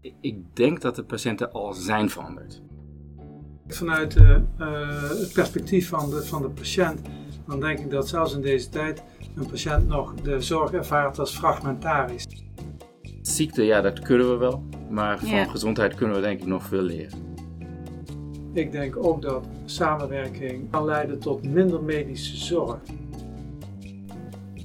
Ik 0.00 0.56
denk 0.56 0.80
dat 0.80 0.96
de 0.96 1.04
patiënten 1.04 1.52
al 1.52 1.72
zijn 1.72 2.10
veranderd. 2.10 2.62
Vanuit 3.66 4.16
uh, 4.16 4.36
het 5.08 5.32
perspectief 5.32 5.88
van 5.88 6.10
de, 6.10 6.22
van 6.22 6.42
de 6.42 6.48
patiënt, 6.48 7.00
dan 7.46 7.60
denk 7.60 7.78
ik 7.78 7.90
dat 7.90 8.08
zelfs 8.08 8.34
in 8.34 8.40
deze 8.40 8.68
tijd 8.68 9.02
een 9.36 9.46
patiënt 9.46 9.86
nog 9.86 10.14
de 10.14 10.40
zorg 10.40 10.72
ervaart 10.72 11.18
als 11.18 11.36
fragmentarisch. 11.36 12.26
Ziekte, 13.22 13.62
ja, 13.62 13.80
dat 13.80 14.00
kunnen 14.00 14.30
we 14.30 14.36
wel. 14.36 14.64
Maar 14.90 15.18
van 15.18 15.50
gezondheid 15.50 15.94
kunnen 15.94 16.16
we 16.16 16.22
denk 16.22 16.40
ik 16.40 16.46
nog 16.46 16.64
veel 16.64 16.82
leren. 16.82 17.18
Ik 18.52 18.72
denk 18.72 18.96
ook 18.96 19.22
dat 19.22 19.46
samenwerking 19.64 20.70
kan 20.70 20.84
leiden 20.84 21.18
tot 21.18 21.42
minder 21.42 21.82
medische 21.82 22.36
zorg. 22.36 22.80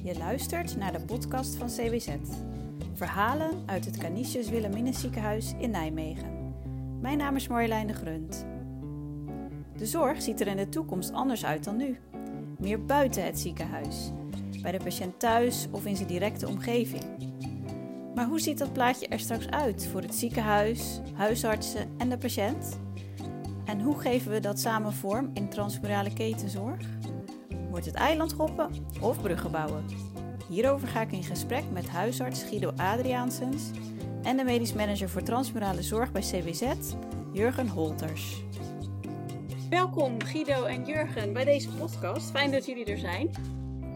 Je 0.03 0.17
luistert 0.17 0.77
naar 0.77 0.91
de 0.91 1.05
podcast 1.05 1.55
van 1.55 1.67
CWZ. 1.67 2.07
Verhalen 2.93 3.63
uit 3.65 3.85
het 3.85 3.97
Canisius 3.97 4.49
Wilhelminus 4.49 4.99
ziekenhuis 4.99 5.53
in 5.57 5.69
Nijmegen. 5.69 6.53
Mijn 7.01 7.17
naam 7.17 7.35
is 7.35 7.47
Marjolein 7.47 7.87
de 7.87 7.93
Grunt. 7.93 8.45
De 9.77 9.85
zorg 9.85 10.21
ziet 10.21 10.41
er 10.41 10.47
in 10.47 10.57
de 10.57 10.69
toekomst 10.69 11.11
anders 11.11 11.45
uit 11.45 11.63
dan 11.63 11.77
nu. 11.77 11.99
Meer 12.59 12.85
buiten 12.85 13.25
het 13.25 13.39
ziekenhuis, 13.39 14.11
bij 14.61 14.71
de 14.71 14.83
patiënt 14.83 15.19
thuis 15.19 15.67
of 15.71 15.85
in 15.85 15.95
zijn 15.95 16.07
directe 16.07 16.47
omgeving. 16.47 17.03
Maar 18.15 18.25
hoe 18.25 18.39
ziet 18.39 18.57
dat 18.57 18.73
plaatje 18.73 19.07
er 19.07 19.19
straks 19.19 19.49
uit 19.49 19.87
voor 19.87 20.01
het 20.01 20.15
ziekenhuis, 20.15 21.01
huisartsen 21.13 21.89
en 21.97 22.09
de 22.09 22.17
patiënt? 22.17 22.79
En 23.65 23.81
hoe 23.81 23.99
geven 23.99 24.31
we 24.31 24.39
dat 24.39 24.59
samen 24.59 24.93
vorm 24.93 25.31
in 25.33 25.49
transmurale 25.49 26.13
ketenzorg? 26.13 26.85
Wordt 27.69 27.85
het 27.85 27.95
eiland 27.95 28.31
hoppen 28.31 28.69
of 29.01 29.21
bruggen 29.21 29.51
bouwen? 29.51 30.12
Hierover 30.53 30.87
ga 30.87 31.01
ik 31.01 31.11
in 31.11 31.23
gesprek 31.23 31.63
met 31.71 31.89
huisarts 31.89 32.43
Guido 32.43 32.71
Adriaansens 32.77 33.71
en 34.23 34.37
de 34.37 34.43
medisch 34.43 34.73
manager 34.73 35.09
voor 35.09 35.23
transmurale 35.23 35.81
zorg 35.81 36.11
bij 36.11 36.21
CWZ, 36.21 36.73
Jurgen 37.31 37.67
Holters. 37.67 38.43
Welkom 39.69 40.23
Guido 40.23 40.63
en 40.65 40.85
Jurgen 40.85 41.33
bij 41.33 41.43
deze 41.43 41.69
podcast. 41.69 42.31
Fijn 42.31 42.51
dat 42.51 42.65
jullie 42.65 42.85
er 42.85 42.97
zijn. 42.97 43.31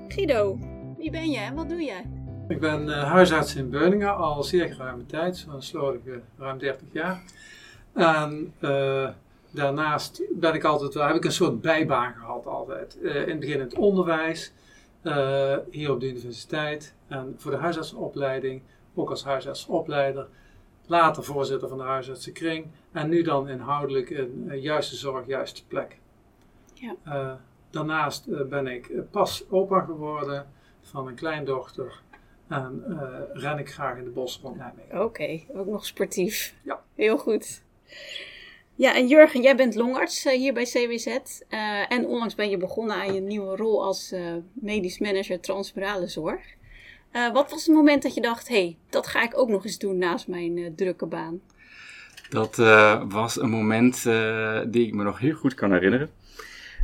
Guido, 0.08 0.58
wie 0.98 1.12
ben 1.12 1.30
je 1.30 1.38
en 1.38 1.56
wat 1.56 1.70
doe 1.70 1.84
jij? 1.84 2.06
Ik 2.48 2.60
ben 2.60 2.88
uh, 2.88 3.04
huisarts 3.04 3.56
in 3.56 3.70
Beuningen 3.70 4.16
al 4.16 4.44
zeer 4.44 4.74
geruime 4.74 5.06
tijd, 5.06 5.38
zo'n 5.38 5.62
slordige 5.62 6.22
ruim 6.38 6.58
30 6.58 6.88
jaar. 6.92 7.24
En 7.94 8.54
uh, 8.60 9.10
daarnaast 9.52 10.22
ben 10.32 10.54
ik 10.54 10.64
altijd, 10.64 10.94
heb 10.94 11.16
ik 11.16 11.26
een 11.26 11.32
soort 11.32 11.62
bijbaan 11.62 12.14
gehad 12.14 12.46
altijd. 12.46 12.98
Uh, 13.02 13.16
in 13.16 13.30
het 13.30 13.40
begin 13.40 13.56
in 13.56 13.62
het 13.62 13.76
onderwijs, 13.76 14.52
uh, 15.08 15.58
hier 15.72 15.92
op 15.92 16.00
de 16.00 16.10
universiteit 16.10 16.96
en 17.08 17.36
voor 17.38 17.52
de 17.52 17.58
huisartsenopleiding, 17.58 18.62
ook 18.96 19.10
als 19.10 19.24
huisartsopleider. 19.24 20.28
Later 20.86 21.24
voorzitter 21.24 21.70
van 21.70 21.78
de 21.78 21.84
huisartsenkring 21.84 22.68
en 22.92 23.10
nu 23.10 23.22
dan 23.22 23.50
inhoudelijk 23.50 24.10
in 24.10 24.46
uh, 24.48 24.64
juiste 24.64 24.96
zorg, 24.96 25.28
juiste 25.28 25.66
plek. 25.68 25.98
Ja. 26.74 26.96
Uh, 27.08 27.34
daarnaast 27.70 28.50
ben 28.50 28.68
ik 28.68 28.92
pas 29.12 29.50
opa 29.50 29.80
geworden 29.80 30.48
van 30.82 31.08
een 31.08 31.16
kleindochter 31.16 32.02
en 32.48 32.84
ren 33.34 33.60
ik 33.60 33.74
graag 33.74 33.98
in 33.98 34.04
de 34.04 34.10
bos 34.10 34.40
rond 34.44 34.58
Nijmegen. 34.58 35.04
Oké, 35.04 35.42
ook 35.54 35.68
nog 35.68 35.86
sportief. 35.86 36.56
Ja. 36.64 36.84
Heel 36.96 37.18
goed. 37.18 37.64
Ja, 38.78 38.96
en 38.96 39.08
Jurgen, 39.08 39.42
jij 39.42 39.56
bent 39.56 39.76
longarts 39.76 40.26
uh, 40.26 40.34
hier 40.34 40.54
bij 40.54 40.64
CWZ. 40.64 41.06
Eh, 41.06 41.92
en 41.92 42.06
onlangs 42.06 42.36
ben 42.36 42.50
je 42.50 42.58
begonnen 42.58 42.96
aan 42.96 43.14
je 43.14 43.22
nieuwe 43.22 43.56
rol 43.56 43.84
als 43.84 44.12
uh, 44.14 44.20
medisch 44.54 45.00
manager 45.00 45.40
transmurale 45.40 46.08
zorg. 46.08 46.42
wat 47.12 47.52
was 47.52 47.66
het 47.66 47.76
moment 47.76 48.04
dat 48.04 48.14
je 48.14 48.22
dacht, 48.22 48.48
hé, 48.48 48.56
hey, 48.56 48.78
dat 48.90 49.08
ga 49.08 49.24
ik 49.24 49.38
ook 49.38 49.50
nog 49.50 49.66
eens 49.66 49.78
doen 49.78 49.98
naast 49.98 50.28
mijn 50.28 50.74
drukke 50.76 51.06
baan? 51.06 51.40
Dat 52.30 52.56
was 53.10 53.40
een 53.40 53.50
moment 53.50 54.04
die 54.72 54.88
ik 54.88 54.94
me 54.94 55.04
nog 55.04 55.20
heel 55.20 55.36
goed 55.36 55.54
kan 55.54 55.72
herinneren. 55.72 56.10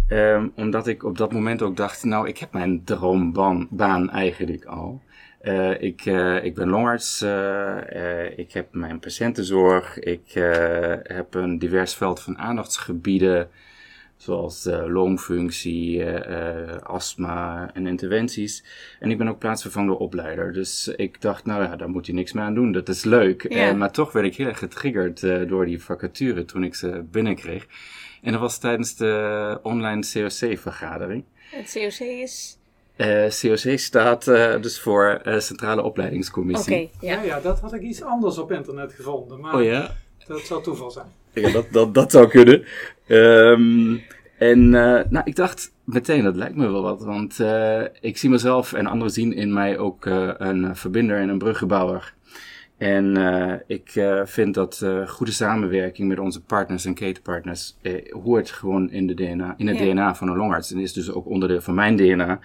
Um, 0.09 0.51
omdat 0.55 0.87
ik 0.87 1.03
op 1.03 1.17
dat 1.17 1.31
moment 1.31 1.61
ook 1.61 1.77
dacht, 1.77 2.03
nou, 2.03 2.27
ik 2.27 2.37
heb 2.37 2.53
mijn 2.53 2.83
droombaan 2.83 4.09
eigenlijk 4.09 4.65
al. 4.65 5.01
Uh, 5.43 5.81
ik, 5.81 6.05
uh, 6.05 6.43
ik 6.43 6.55
ben 6.55 6.69
longarts, 6.69 7.21
uh, 7.21 8.37
ik 8.37 8.51
heb 8.51 8.67
mijn 8.71 8.99
patiëntenzorg, 8.99 9.99
ik 9.99 10.31
heb 11.03 11.33
een 11.33 11.59
divers 11.59 11.95
veld 11.95 12.21
van 12.21 12.37
aandachtsgebieden, 12.37 13.49
zoals 14.17 14.69
longfunctie, 14.87 16.05
astma 16.83 17.69
en 17.73 17.87
interventies. 17.87 18.63
En 18.99 19.11
ik 19.11 19.17
ben 19.17 19.27
ook 19.27 19.39
plaatsvervangende 19.39 19.99
opleider, 19.99 20.53
dus 20.53 20.87
ik 20.87 21.21
dacht, 21.21 21.45
nou 21.45 21.63
ja, 21.63 21.75
daar 21.75 21.89
moet 21.89 22.05
je 22.05 22.13
niks 22.13 22.33
mee 22.33 22.43
aan 22.43 22.53
doen, 22.53 22.71
dat 22.71 22.89
is 22.89 23.03
leuk. 23.03 23.53
Ja. 23.53 23.73
maar 23.73 23.91
toch 23.91 24.11
werd 24.11 24.25
ik 24.25 24.35
heel 24.35 24.47
erg 24.47 24.59
getriggerd 24.59 25.21
door 25.49 25.65
die 25.65 25.83
vacature 25.83 26.45
toen 26.45 26.63
ik 26.63 26.75
ze 26.75 27.03
binnenkreeg. 27.11 27.67
En 28.21 28.31
dat 28.31 28.41
was 28.41 28.57
tijdens 28.57 28.95
de 28.95 29.59
online 29.63 30.01
COC-vergadering. 30.13 31.23
Het 31.51 31.71
COC 31.73 32.07
is... 32.07 32.57
Uh, 32.97 33.25
eh, 33.25 33.31
COC 33.31 33.79
staat 33.79 34.27
uh, 34.27 34.61
dus 34.61 34.79
voor 34.79 35.21
uh, 35.23 35.39
Centrale 35.39 35.81
Opleidingscommissie. 35.81 36.73
Oké, 36.73 36.83
okay, 36.83 37.09
ja. 37.09 37.21
ja. 37.21 37.23
Ja, 37.23 37.39
dat 37.39 37.59
had 37.59 37.73
ik 37.73 37.81
iets 37.81 38.03
anders 38.03 38.37
op 38.37 38.51
internet 38.51 38.93
gevonden. 38.93 39.39
Maar 39.39 39.55
oh 39.55 39.63
ja? 39.63 39.95
Dat 40.27 40.39
zou 40.39 40.63
toeval 40.63 40.91
zijn. 40.91 41.05
Ja, 41.33 41.51
dat, 41.51 41.65
dat, 41.71 41.93
dat 41.93 42.11
zou 42.11 42.27
kunnen. 42.27 42.63
Um, 43.07 44.01
en 44.37 44.69
nou, 44.69 45.21
ik 45.23 45.35
dacht 45.35 45.71
meteen, 45.83 46.23
dat 46.23 46.35
lijkt 46.35 46.55
me 46.55 46.71
wel 46.71 46.81
wat. 46.81 47.03
Want 47.03 47.39
ik 48.01 48.17
zie 48.17 48.29
mezelf 48.29 48.73
en 48.73 48.85
anderen 48.85 49.13
zien 49.13 49.33
in 49.33 49.53
mij 49.53 49.77
ook 49.77 50.05
een 50.37 50.75
verbinder 50.75 51.17
en 51.17 51.29
een 51.29 51.37
bruggenbouwer. 51.37 52.13
En 52.83 53.17
uh, 53.17 53.53
ik 53.67 53.95
uh, 53.95 54.21
vind 54.25 54.53
dat 54.53 54.81
uh, 54.83 55.07
goede 55.07 55.31
samenwerking 55.31 56.07
met 56.07 56.19
onze 56.19 56.43
partners 56.43 56.85
en 56.85 56.93
ketenpartners 56.93 57.77
hoort 58.23 58.49
gewoon 58.49 58.91
in, 58.91 59.07
de 59.07 59.13
DNA, 59.13 59.53
in 59.57 59.67
het 59.67 59.77
ja. 59.77 59.83
DNA 59.83 60.15
van 60.15 60.27
een 60.27 60.37
longarts. 60.37 60.71
En 60.71 60.79
is 60.79 60.93
dus 60.93 61.11
ook 61.11 61.25
onderdeel 61.25 61.61
van 61.61 61.73
mijn 61.73 61.95
DNA. 61.95 62.39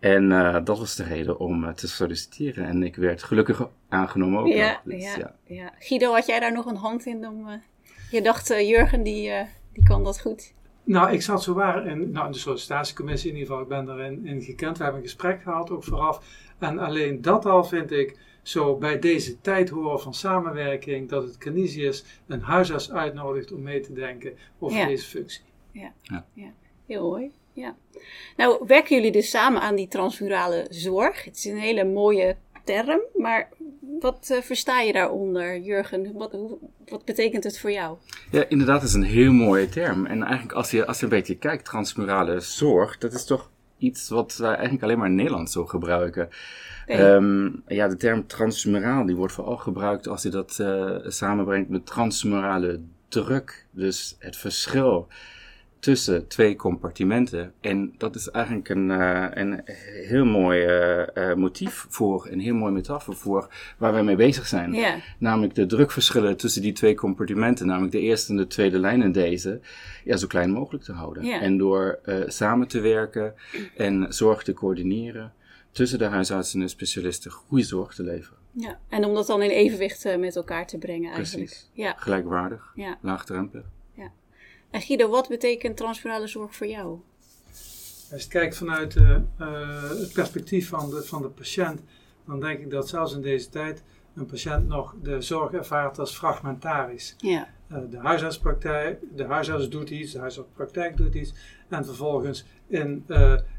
En 0.00 0.28
dat 0.64 0.78
was 0.78 0.96
de 0.96 1.02
reden 1.02 1.38
om 1.38 1.74
te 1.74 1.88
solliciteren. 1.88 2.66
En 2.66 2.82
ik 2.82 2.96
werd 2.96 3.22
gelukkig 3.22 3.68
aangenomen 3.88 4.40
ook. 4.40 4.46
Ja, 4.46 4.80
dus, 4.84 5.02
ja, 5.02 5.16
ja, 5.18 5.34
ja. 5.44 5.72
Guido, 5.78 6.12
had 6.12 6.26
jij 6.26 6.40
daar 6.40 6.52
nog 6.52 6.66
een 6.66 6.76
hand 6.76 7.06
in? 7.06 7.26
Om, 7.26 7.62
je 8.10 8.22
dacht, 8.22 8.48
Jurgen, 8.48 9.02
die, 9.02 9.32
die 9.72 9.84
kan 9.84 10.04
dat 10.04 10.20
goed. 10.20 10.54
Nou, 10.84 11.12
ik 11.12 11.22
zat 11.22 11.42
zo 11.42 11.54
waar 11.54 11.86
in, 11.86 12.10
nou, 12.10 12.26
in 12.26 12.32
de 12.32 12.38
sollicitatiecommissie 12.38 13.30
in 13.30 13.36
ieder 13.36 13.48
geval. 13.48 13.62
Ik 13.62 13.86
ben 13.86 13.94
erin 13.94 14.26
in 14.26 14.42
gekend. 14.42 14.78
We 14.78 14.82
hebben 14.82 15.02
een 15.02 15.08
gesprek 15.08 15.42
gehad, 15.42 15.70
ook 15.70 15.84
vooraf. 15.84 16.22
En 16.58 16.78
alleen 16.78 17.22
dat 17.22 17.46
al 17.46 17.64
vind 17.64 17.92
ik 17.92 18.16
zo 18.48 18.76
bij 18.76 18.98
deze 18.98 19.40
tijd 19.40 19.68
horen 19.68 20.00
van 20.00 20.14
samenwerking 20.14 21.08
dat 21.08 21.22
het 21.22 21.38
Canisius 21.38 22.04
een 22.26 22.40
huisarts 22.40 22.92
uitnodigt 22.92 23.52
om 23.52 23.62
mee 23.62 23.80
te 23.80 23.92
denken 23.92 24.32
over 24.58 24.86
deze 24.86 25.06
functie. 25.06 25.42
Ja. 25.72 25.92
ja. 26.02 26.26
Ja. 26.32 26.52
heel 26.86 27.02
mooi. 27.02 27.30
Ja. 27.52 27.76
Nou, 28.36 28.64
werken 28.66 28.96
jullie 28.96 29.12
dus 29.12 29.30
samen 29.30 29.60
aan 29.60 29.74
die 29.74 29.88
transmurale 29.88 30.66
zorg? 30.70 31.24
Het 31.24 31.36
is 31.36 31.44
een 31.44 31.58
hele 31.58 31.84
mooie 31.84 32.36
term, 32.64 33.00
maar 33.14 33.48
wat 34.00 34.28
uh, 34.32 34.40
versta 34.40 34.80
je 34.80 34.92
daaronder, 34.92 35.58
Jurgen? 35.58 36.12
Wat, 36.12 36.36
wat 36.88 37.04
betekent 37.04 37.44
het 37.44 37.58
voor 37.58 37.72
jou? 37.72 37.96
Ja, 38.30 38.44
inderdaad, 38.48 38.80
het 38.80 38.88
is 38.88 38.96
een 38.96 39.02
heel 39.02 39.32
mooie 39.32 39.68
term. 39.68 40.06
En 40.06 40.22
eigenlijk 40.22 40.52
als 40.52 40.70
je, 40.70 40.86
als 40.86 40.98
je 40.98 41.04
een 41.04 41.10
beetje 41.10 41.36
kijkt, 41.36 41.64
transmurale 41.64 42.40
zorg, 42.40 42.98
dat 42.98 43.12
is 43.12 43.24
toch 43.24 43.50
iets 43.78 44.08
wat 44.08 44.36
wij 44.36 44.52
eigenlijk 44.52 44.82
alleen 44.82 44.98
maar 44.98 45.08
in 45.08 45.14
Nederland 45.14 45.50
zo 45.50 45.66
gebruiken. 45.66 46.28
Um, 46.86 47.62
ja, 47.66 47.88
de 47.88 47.96
term 47.96 48.26
transmuraal 48.26 49.06
die 49.06 49.16
wordt 49.16 49.32
vooral 49.32 49.56
gebruikt 49.56 50.08
als 50.08 50.22
je 50.22 50.28
dat 50.28 50.58
uh, 50.60 50.96
samenbrengt 51.02 51.68
met 51.68 51.86
transmurale 51.86 52.80
druk. 53.08 53.66
Dus 53.70 54.16
het 54.18 54.36
verschil 54.36 55.08
tussen 55.78 56.28
twee 56.28 56.56
compartimenten. 56.56 57.52
En 57.60 57.94
dat 57.98 58.14
is 58.14 58.30
eigenlijk 58.30 58.68
een, 58.68 58.88
uh, 58.90 59.26
een 59.30 59.60
heel 60.06 60.24
mooi 60.24 60.66
uh, 61.14 61.34
motief 61.34 61.86
voor, 61.88 62.26
een 62.30 62.40
heel 62.40 62.54
mooi 62.54 62.72
metafoor 62.72 63.14
voor 63.14 63.48
waar 63.78 63.92
wij 63.92 64.02
mee 64.02 64.16
bezig 64.16 64.46
zijn. 64.46 64.72
Yeah. 64.72 64.94
Namelijk 65.18 65.54
de 65.54 65.66
drukverschillen 65.66 66.36
tussen 66.36 66.62
die 66.62 66.72
twee 66.72 66.94
compartimenten, 66.94 67.66
namelijk 67.66 67.92
de 67.92 68.00
eerste 68.00 68.30
en 68.30 68.36
de 68.36 68.46
tweede 68.46 68.78
lijn 68.78 69.02
in 69.02 69.12
deze, 69.12 69.60
ja, 70.04 70.16
zo 70.16 70.26
klein 70.26 70.50
mogelijk 70.50 70.84
te 70.84 70.92
houden. 70.92 71.24
Yeah. 71.24 71.42
En 71.42 71.58
door 71.58 71.98
samen 72.26 72.68
te 72.68 72.80
werken 72.80 73.34
en 73.76 74.06
zorg 74.08 74.42
te 74.42 74.52
coördineren, 74.52 75.32
tussen 75.70 75.98
de 75.98 76.04
huisartsen 76.04 76.60
en 76.60 76.68
specialisten 76.68 77.30
goede 77.30 77.64
zorg 77.64 77.94
te 77.94 78.02
leveren. 78.02 78.38
Ja, 78.52 78.78
en 78.88 79.04
om 79.04 79.14
dat 79.14 79.26
dan 79.26 79.42
in 79.42 79.50
evenwicht 79.50 80.16
met 80.18 80.36
elkaar 80.36 80.66
te 80.66 80.78
brengen 80.78 81.12
eigenlijk. 81.12 81.46
Precies. 81.46 81.70
Ja. 81.72 81.94
Gelijkwaardig, 81.96 82.72
ja. 82.74 82.98
laagdrempelig. 83.00 83.64
En 84.70 84.80
Guido, 84.80 85.08
wat 85.08 85.28
betekent 85.28 85.76
transferale 85.76 86.26
zorg 86.26 86.54
voor 86.54 86.66
jou? 86.66 86.98
Als 88.12 88.22
je 88.22 88.28
kijkt 88.28 88.56
vanuit 88.56 88.94
uh, 88.94 89.16
uh, 89.40 89.90
het 89.90 90.12
perspectief 90.12 90.68
van 90.68 90.90
de, 90.90 91.02
van 91.02 91.22
de 91.22 91.28
patiënt, 91.28 91.80
dan 92.26 92.40
denk 92.40 92.60
ik 92.60 92.70
dat 92.70 92.88
zelfs 92.88 93.14
in 93.14 93.20
deze 93.20 93.48
tijd 93.48 93.82
een 94.14 94.26
patiënt 94.26 94.68
nog 94.68 94.94
de 95.02 95.20
zorg 95.20 95.52
ervaart 95.52 95.98
als 95.98 96.16
fragmentarisch. 96.16 97.14
Ja. 97.18 97.48
Uh, 97.72 97.78
de 97.90 97.98
huisartspraktijk, 97.98 99.02
de 99.16 99.24
huisarts 99.24 99.68
doet 99.68 99.90
iets, 99.90 100.12
de 100.12 100.18
huisartspraktijk 100.18 100.96
doet 100.96 101.14
iets. 101.14 101.32
En 101.68 101.84
vervolgens 101.84 102.44
in, 102.66 103.04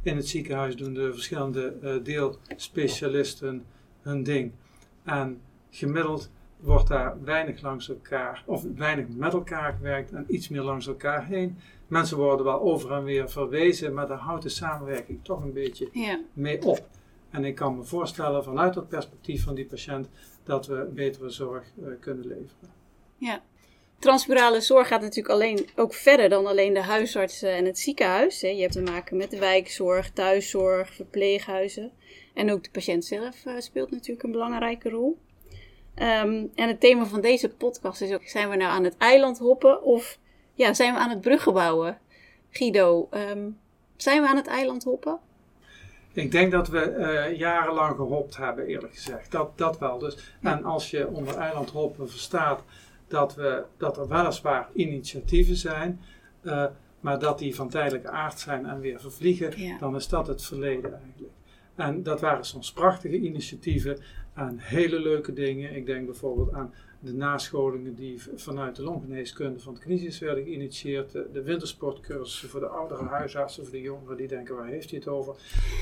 in 0.04 0.16
het 0.16 0.28
ziekenhuis 0.28 0.76
doen 0.76 0.94
de 0.94 1.14
verschillende 1.14 2.02
deelspecialisten 2.04 3.66
hun 4.02 4.24
ding. 4.24 4.52
En 5.04 5.42
gemiddeld 5.70 6.30
wordt 6.60 6.88
daar 6.88 7.24
weinig 7.24 7.62
langs 7.62 7.90
elkaar, 7.90 8.44
of 8.46 8.64
weinig 8.76 9.06
met 9.10 9.34
elkaar 9.34 9.74
gewerkt 9.74 10.12
en 10.12 10.26
iets 10.28 10.50
meer 10.50 10.62
langs 10.62 10.88
elkaar 10.88 11.26
heen. 11.26 11.58
Mensen 11.88 12.18
worden 12.18 12.46
wel 12.46 12.62
over 12.62 12.92
en 12.92 13.04
weer 13.04 13.30
verwezen, 13.30 13.94
maar 13.94 14.08
daar 14.08 14.18
houdt 14.18 14.44
de 14.44 14.50
samenwerking 14.50 15.20
toch 15.24 15.44
een 15.44 15.54
beetje 15.54 15.90
Ja. 15.92 16.20
mee 16.34 16.62
op. 16.66 16.88
En 17.30 17.46
ik 17.46 17.56
kan 17.56 17.78
me 17.78 17.84
voorstellen 17.84 18.44
vanuit 18.44 18.76
het 18.76 18.88
perspectief 18.88 19.44
van 19.44 19.56
die 19.56 19.66
patiënt 19.66 20.10
dat 20.44 20.68
we 20.68 20.90
betere 20.94 21.30
zorg 21.30 21.64
eh, 21.82 21.88
kunnen 22.00 22.28
leveren. 22.28 22.74
Ja. 23.18 23.42
Transmurale 24.00 24.62
zorg 24.62 24.88
gaat 24.88 25.02
natuurlijk 25.02 25.30
alleen 25.34 25.68
ook 25.76 25.94
verder 25.94 26.30
dan 26.30 26.46
alleen 26.46 26.74
de 26.74 26.82
huisarts 26.82 27.42
eh, 27.42 27.58
en 27.58 27.66
het 27.66 27.80
ziekenhuis. 27.80 28.42
hè. 28.42 28.48
Je 28.48 28.62
hebt 28.62 28.74
te 28.74 28.82
maken 28.82 29.18
met 29.18 29.32
de 29.32 29.40
wijkzorg, 29.40 30.10
thuiszorg, 30.12 30.94
verpleeghuizen. 30.94 31.92
En 32.34 32.52
ook 32.52 32.64
de 32.64 32.70
patiënt 32.72 33.06
zelf 33.06 33.46
eh, 33.46 33.54
speelt 33.60 33.92
natuurlijk 33.92 34.24
een 34.24 34.32
belangrijke 34.32 34.90
rol. 34.90 35.18
Ehm, 35.96 36.46
en 36.56 36.68
het 36.68 36.80
thema 36.80 37.06
van 37.06 37.22
deze 37.22 37.50
podcast 37.50 38.02
is 38.02 38.14
ook: 38.14 38.24
zijn 38.24 38.50
we 38.50 38.56
nou 38.56 38.72
aan 38.72 38.84
het 38.84 38.98
eiland 38.98 39.38
hoppen 39.38 39.84
of 39.84 40.18
ja, 40.54 40.74
zijn 40.74 40.94
we 40.94 41.00
aan 41.00 41.10
het 41.10 41.22
bruggen 41.22 41.54
bouwen? 41.54 41.98
Guido, 42.50 43.08
ehm, 43.12 43.50
zijn 43.96 44.22
we 44.22 44.28
aan 44.28 44.36
het 44.36 44.48
eiland 44.48 44.84
hoppen? 44.84 45.20
Ik 46.14 46.32
denk 46.32 46.52
dat 46.52 46.68
we 46.68 46.80
eh, 46.82 47.38
jarenlang 47.38 47.96
gehopt 47.96 48.38
hebben, 48.38 48.66
eerlijk 48.66 48.94
gezegd. 48.94 49.32
Dat, 49.32 49.58
dat 49.58 49.80
wel. 49.80 49.98
Dus, 49.98 50.36
en 50.42 50.64
als 50.64 50.92
je 50.92 51.08
onder 51.08 51.36
eilandhoppen 51.38 52.10
verstaat 52.10 52.64
dat, 53.08 53.36
we, 53.36 53.64
dat 53.78 53.98
er 53.98 54.08
weliswaar 54.08 54.70
initiatieven 54.74 55.56
zijn, 55.56 56.02
eh, 56.42 56.66
maar 57.00 57.20
dat 57.20 57.40
die 57.40 57.56
van 57.56 57.70
tijdelijke 57.70 58.10
aard 58.10 58.40
zijn 58.40 58.66
en 58.66 58.80
weer 58.80 59.00
vervliegen, 59.00 59.62
Ja. 59.62 59.78
dan 59.78 59.96
is 59.96 60.08
dat 60.08 60.28
het 60.28 60.46
verleden 60.46 61.00
eigenlijk. 61.02 61.34
En 61.76 62.04
dat 62.04 62.22
waren 62.22 62.46
soms 62.46 62.72
prachtige 62.72 63.16
initiatieven 63.18 64.00
en 64.48 64.56
hele 64.60 65.00
leuke 65.00 65.34
dingen. 65.34 65.76
Ik 65.76 65.86
denk 65.86 66.06
bijvoorbeeld 66.06 66.54
aan 66.54 66.74
de 67.00 67.14
nascholingen 67.14 67.96
die 67.96 68.22
vanuit 68.36 68.76
de 68.76 68.84
longgeneeskunde 68.84 69.60
van 69.60 69.74
het 69.74 69.82
Canisius 69.84 70.20
werden 70.20 70.44
geïnitieerd. 70.44 71.12
De, 71.12 71.28
de 71.34 71.42
wintersportcursussen 71.44 72.50
voor 72.50 72.60
de 72.60 72.68
oudere 72.68 73.04
huisartsen, 73.04 73.64
voor 73.64 73.72
de 73.74 73.82
jongeren 73.82 74.18
die 74.18 74.28
denken 74.28 74.56
waar 74.56 74.68
heeft 74.68 74.90
hij 74.90 75.00
het 75.00 75.08
over. 75.08 75.36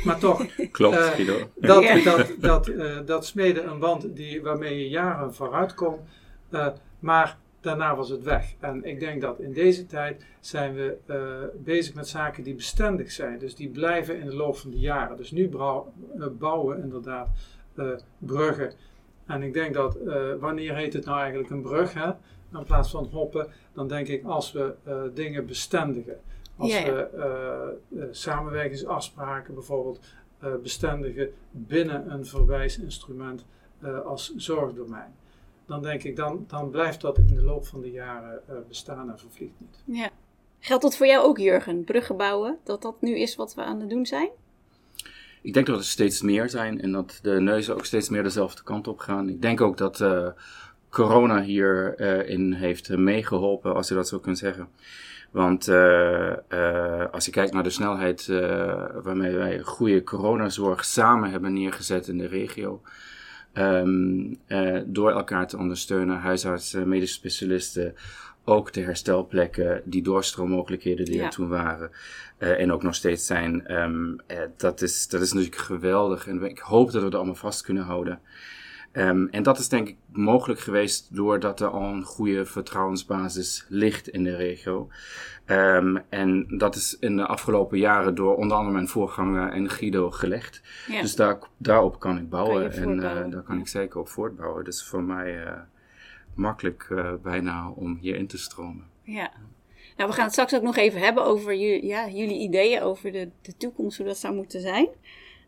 Maar 0.04 0.20
toch, 0.20 0.46
Klopt, 0.72 0.96
Eh, 0.96 1.04
Guido. 1.08 1.38
dat, 1.56 1.84
Ja. 1.84 2.04
dat, 2.04 2.34
dat, 2.40 2.68
eh, 2.68 2.98
dat 3.06 3.26
smeden 3.26 3.68
een 3.70 3.80
wand 3.80 4.16
die, 4.16 4.42
waarmee 4.42 4.80
je 4.80 4.90
jaren 4.90 5.34
vooruit 5.34 5.74
kon. 5.74 5.96
eh, 6.50 6.68
maar 7.00 7.38
daarna 7.62 7.96
was 7.96 8.10
het 8.10 8.24
weg. 8.24 8.54
En 8.60 8.84
ik 8.84 9.00
denk 9.00 9.22
dat 9.22 9.40
in 9.40 9.54
deze 9.54 9.86
tijd 9.86 10.26
zijn 10.40 10.74
we 10.74 10.98
eh, 11.06 11.18
bezig 11.64 11.94
met 11.94 12.08
zaken 12.08 12.44
die 12.44 12.56
bestendig 12.56 13.12
zijn. 13.12 13.40
Dus 13.40 13.56
die 13.56 13.70
blijven 13.70 14.20
in 14.20 14.26
de 14.26 14.36
loop 14.36 14.58
van 14.58 14.70
de 14.72 14.80
jaren. 14.80 15.18
Dus 15.18 15.32
nu 15.32 15.50
bouwen 16.38 16.76
we 16.76 16.82
inderdaad 16.84 17.30
bruggen. 18.18 18.74
En 19.26 19.42
ik 19.44 19.54
denk 19.54 19.74
dat, 19.74 19.96
eh, 19.96 20.34
wanneer 20.40 20.76
heet 20.76 20.94
het 20.94 21.06
nou 21.06 21.20
eigenlijk 21.20 21.50
een 21.50 21.62
brug? 21.62 21.94
Hè? 21.94 22.10
In 22.58 22.64
plaats 22.66 22.92
van 22.92 23.06
hoppen, 23.06 23.48
dan 23.74 23.88
denk 23.88 24.08
ik 24.08 24.26
als 24.26 24.52
we 24.52 24.74
eh, 24.84 25.02
dingen 25.14 25.46
bestendigen. 25.46 26.20
Als 26.58 26.72
Ja, 26.72 26.80
ja. 26.80 26.94
we 26.94 27.02
eh, 27.02 28.02
eh, 28.04 28.08
samenwerkingsafspraken 28.12 29.54
bijvoorbeeld 29.54 30.00
eh, 30.40 30.56
bestendigen 30.64 31.34
binnen 31.52 32.12
een 32.12 32.26
verwijsinstrument 32.26 33.46
eh, 33.82 34.00
als 34.06 34.36
zorgdomein. 34.36 35.16
Dan 35.66 35.82
denk 35.82 36.04
ik, 36.04 36.16
dan, 36.16 36.46
dan 36.48 36.70
blijft 36.70 37.02
dat 37.02 37.18
in 37.18 37.28
de 37.28 37.44
loop 37.44 37.66
van 37.66 37.82
de 37.82 37.92
jaren 37.92 38.42
eh, 38.48 38.56
bestaan 38.68 39.10
en 39.12 39.20
vervliegt 39.20 39.54
niet. 39.58 39.84
Ja. 39.98 40.10
Geldt 40.60 40.84
dat 40.84 40.98
voor 40.98 41.08
jou 41.08 41.26
ook, 41.26 41.38
Jurgen? 41.38 41.84
Bruggen 41.84 42.18
bouwen? 42.18 42.58
Dat 42.64 42.82
dat 42.82 43.02
nu 43.02 43.20
is 43.20 43.36
wat 43.36 43.54
we 43.56 43.64
aan 43.64 43.80
het 43.80 43.90
doen 43.90 44.06
zijn? 44.06 44.30
Ik 45.48 45.54
denk 45.54 45.66
dat 45.66 45.78
er 45.78 45.84
steeds 45.86 46.22
meer 46.22 46.50
zijn 46.50 46.82
en 46.82 46.92
dat 46.92 47.20
de 47.22 47.40
neuzen 47.40 47.74
ook 47.74 47.86
steeds 47.86 48.10
meer 48.10 48.24
dezelfde 48.24 48.64
kant 48.64 48.88
op 48.88 49.00
gaan. 49.00 49.30
Ik 49.30 49.42
denk 49.42 49.62
ook 49.62 49.78
dat 49.78 50.02
eh, 50.02 50.28
corona 50.90 51.42
hierin 51.42 52.28
in 52.28 52.54
heeft 52.54 52.90
eh, 52.90 52.98
meegeholpen, 52.98 53.76
als 53.76 53.88
je 53.88 53.94
dat 53.94 54.08
zo 54.08 54.20
kunt 54.20 54.38
zeggen. 54.38 54.68
Want 55.32 55.68
eh, 55.68 56.32
eh, 56.52 57.12
als 57.12 57.26
je 57.26 57.32
kijkt 57.32 57.54
naar 57.54 57.64
de 57.64 57.70
snelheid 57.70 58.28
eh, 58.30 58.86
waarmee 59.04 59.36
wij 59.36 59.60
goede 59.60 60.04
coronazorg 60.04 60.86
samen 60.86 61.30
hebben 61.32 61.54
neergezet 61.54 62.08
in 62.08 62.18
de 62.18 62.28
regio. 62.28 62.82
ehm, 63.54 64.34
eh, 64.48 64.82
door 64.86 65.12
elkaar 65.12 65.48
te 65.48 65.58
ondersteunen, 65.58 66.18
huisartsen, 66.20 66.88
medische 66.90 67.16
specialisten, 67.16 67.96
ook 68.50 68.74
de 68.74 68.82
herstelplekken, 68.82 69.82
die 69.86 70.02
doorstroommogelijkheden 70.04 71.06
die 71.06 71.16
Ja. 71.16 71.24
er 71.24 71.30
toen 71.30 71.48
waren 71.48 71.92
eh, 72.38 72.60
en 72.60 72.72
ook 72.72 72.84
nog 72.84 72.96
steeds 72.96 73.26
zijn. 73.26 73.66
ehm, 73.68 74.18
eh, 74.28 74.38
dat, 74.58 74.82
is, 74.82 75.08
dat 75.08 75.22
is 75.22 75.34
natuurlijk 75.34 75.62
geweldig 75.62 76.28
en 76.28 76.44
ik 76.44 76.60
hoop 76.60 76.92
dat 76.92 77.02
we 77.02 77.10
er 77.10 77.16
allemaal 77.16 77.36
vast 77.36 77.62
kunnen 77.62 77.84
houden. 77.84 78.20
Ehm, 78.92 79.26
en 79.26 79.44
dat 79.44 79.60
is 79.60 79.70
denk 79.70 79.88
ik 79.88 79.96
mogelijk 80.12 80.60
geweest 80.60 81.16
doordat 81.16 81.60
er 81.60 81.68
al 81.68 81.84
een 81.94 82.04
goede 82.04 82.46
vertrouwensbasis 82.46 83.66
ligt 83.70 84.08
in 84.08 84.24
de 84.24 84.36
regio. 84.36 84.90
Ehm, 85.46 85.98
en 86.10 86.46
dat 86.58 86.76
is 86.76 86.98
in 87.00 87.16
de 87.18 87.26
afgelopen 87.26 87.78
jaren 87.78 88.16
door 88.16 88.36
onder 88.36 88.58
andere 88.58 88.74
mijn 88.74 88.88
voorganger 88.88 89.50
en 89.52 89.70
Guido 89.70 90.12
gelegd. 90.12 90.62
Ja. 90.88 91.02
Dus 91.02 91.16
daar, 91.16 91.40
daarop 91.58 92.00
kan 92.00 92.18
ik 92.18 92.30
bouwen 92.30 92.70
Kan 92.72 92.82
en 92.82 93.04
eh, 93.04 93.32
daar 93.32 93.44
kan 93.44 93.60
ik 93.60 93.68
zeker 93.68 94.00
op 94.00 94.10
voortbouwen. 94.10 94.64
Dus 94.64 94.84
voor 94.84 95.04
mij 95.04 95.46
makkelijk 96.38 96.88
eh, 96.90 97.14
bijna 97.24 97.70
om 97.70 97.98
hier 98.02 98.16
in 98.16 98.28
te 98.28 98.38
stromen. 98.38 98.86
Ja. 99.04 99.32
Nou, 99.98 100.10
we 100.10 100.16
gaan 100.16 100.24
het 100.24 100.34
straks 100.34 100.56
ook 100.56 100.62
nog 100.62 100.76
even 100.76 101.00
hebben 101.00 101.26
over 101.26 101.54
ja, 101.86 102.10
jullie 102.10 102.40
ideeën 102.40 102.82
over 102.82 103.12
de, 103.12 103.30
de 103.42 103.58
toekomst, 103.58 103.98
hoe 103.98 104.06
dat 104.06 104.18
zou 104.18 104.36
moeten 104.36 104.62
zijn. 104.62 104.88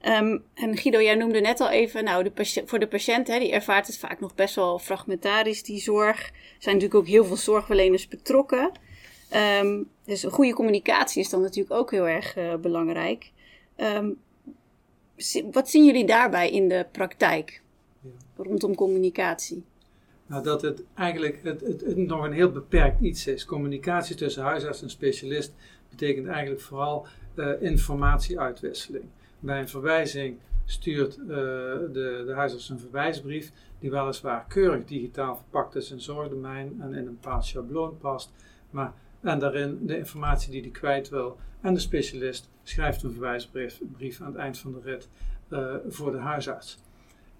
Ehm, 0.01 0.37
en 0.53 0.77
Guido, 0.77 1.01
jij 1.01 1.15
noemde 1.15 1.39
net 1.39 1.59
al 1.59 1.69
even, 1.69 2.03
nou, 2.03 2.23
de 2.23 2.63
voor 2.65 2.79
de 2.79 2.87
patiënt, 2.87 3.27
hè, 3.27 3.39
die 3.39 3.51
ervaart 3.51 3.87
het 3.87 3.97
vaak 3.97 4.19
nog 4.19 4.35
best 4.35 4.55
wel 4.55 4.79
fragmentarisch, 4.79 5.63
die 5.63 5.79
zorg. 5.79 6.27
Er 6.27 6.33
zijn 6.59 6.75
natuurlijk 6.75 7.01
ook 7.01 7.07
heel 7.07 7.25
veel 7.25 7.35
zorgverleners 7.35 8.07
betrokken. 8.07 8.71
Ehm, 9.29 9.83
dus 10.05 10.23
een 10.23 10.31
goede 10.31 10.53
communicatie 10.53 11.21
is 11.21 11.29
dan 11.29 11.41
natuurlijk 11.41 11.75
ook 11.75 11.91
heel 11.91 12.07
erg 12.07 12.35
eh, 12.35 12.55
belangrijk. 12.55 13.31
Ehm, 13.75 14.09
wat 15.51 15.69
zien 15.69 15.85
jullie 15.85 16.05
daarbij 16.05 16.49
in 16.49 16.67
de 16.67 16.85
praktijk 16.91 17.61
Ja. 18.01 18.09
rondom 18.43 18.75
communicatie? 18.75 19.63
Nou, 20.29 20.43
dat 20.43 20.61
het 20.61 20.83
eigenlijk 20.93 21.39
het, 21.43 21.61
het, 21.61 21.97
nog 21.97 22.23
een 22.23 22.31
heel 22.31 22.51
beperkt 22.51 23.01
iets 23.01 23.27
is. 23.27 23.45
Communicatie 23.45 24.15
tussen 24.15 24.43
huisarts 24.43 24.81
en 24.81 24.89
specialist 24.89 25.53
betekent 25.89 26.27
eigenlijk 26.27 26.61
vooral 26.61 27.07
eh, 27.35 27.61
informatieuitwisseling. 27.61 29.03
Bij 29.39 29.59
een 29.59 29.69
verwijzing 29.69 30.37
stuurt 30.65 31.17
eh, 31.17 31.27
de, 31.27 32.23
de 32.25 32.33
huisarts 32.35 32.69
een 32.69 32.79
verwijsbrief 32.79 33.51
die 33.79 33.91
weliswaar 33.91 34.45
keurig 34.47 34.85
digitaal 34.85 35.35
verpakt 35.35 35.75
is 35.75 35.91
in 35.91 36.01
zorgdomein 36.01 36.77
en 36.81 36.93
in 36.93 37.07
een 37.07 37.17
bepaald 37.21 37.45
schabloon 37.45 37.97
past. 37.97 38.31
Maar, 38.69 38.93
en 39.21 39.39
daarin 39.39 39.79
de 39.85 39.97
informatie 39.97 40.51
die 40.51 40.61
hij 40.61 40.69
kwijt 40.69 41.09
wil. 41.09 41.37
En 41.61 41.73
de 41.73 41.79
specialist 41.79 42.49
schrijft 42.63 43.03
een 43.03 43.11
verwijsbrief 43.11 43.81
brief 43.97 44.21
aan 44.21 44.27
het 44.31 44.35
eind 44.35 44.57
van 44.57 44.71
de 44.71 44.79
rit 44.83 45.09
eh, 45.47 45.75
voor 45.87 46.11
de 46.11 46.17
huisarts. 46.17 46.77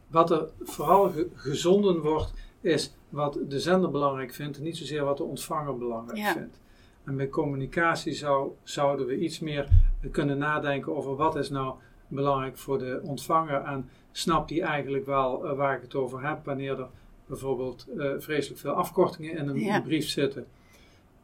Wat 0.08 0.32
er 0.32 0.50
vooral 0.62 1.10
ge- 1.10 1.28
gezonden 1.34 2.00
wordt, 2.00 2.34
is 2.62 2.94
wat 3.10 3.40
de 3.48 3.60
zender 3.60 3.92
belangrijk 3.92 4.34
vindt 4.34 4.58
en 4.58 4.64
niet 4.64 4.78
zozeer 4.78 5.04
wat 5.04 5.18
de 5.18 5.24
ontvanger 5.24 5.78
belangrijk 5.78 6.18
Ja. 6.18 6.34
vindt. 6.34 6.60
En 7.04 7.16
bij 7.16 7.30
communicatie 7.30 8.14
zou, 8.14 8.52
zouden 8.64 9.06
we 9.06 9.18
iets 9.18 9.40
meer 9.40 9.68
kunnen 10.12 10.38
nadenken 10.38 10.96
over 10.96 11.16
wat 11.16 11.36
is 11.36 11.50
nou 11.50 11.74
belangrijk 12.08 12.58
voor 12.58 12.80
de 12.80 13.00
ontvanger 13.04 13.62
en 13.62 13.90
snapt 14.12 14.50
die 14.50 14.62
eigenlijk 14.62 15.06
wel 15.06 15.46
eh, 15.46 15.56
waar 15.58 15.76
ik 15.76 15.82
het 15.82 15.96
over 15.96 16.28
heb 16.28 16.46
wanneer 16.46 16.80
er 16.80 16.88
bijvoorbeeld 17.26 17.86
eh, 17.98 18.12
vreselijk 18.18 18.60
veel 18.62 18.72
afkortingen 18.72 19.38
in 19.38 19.48
een 19.48 19.60
Ja. 19.60 19.82
brief 19.82 20.08
zitten. 20.10 20.46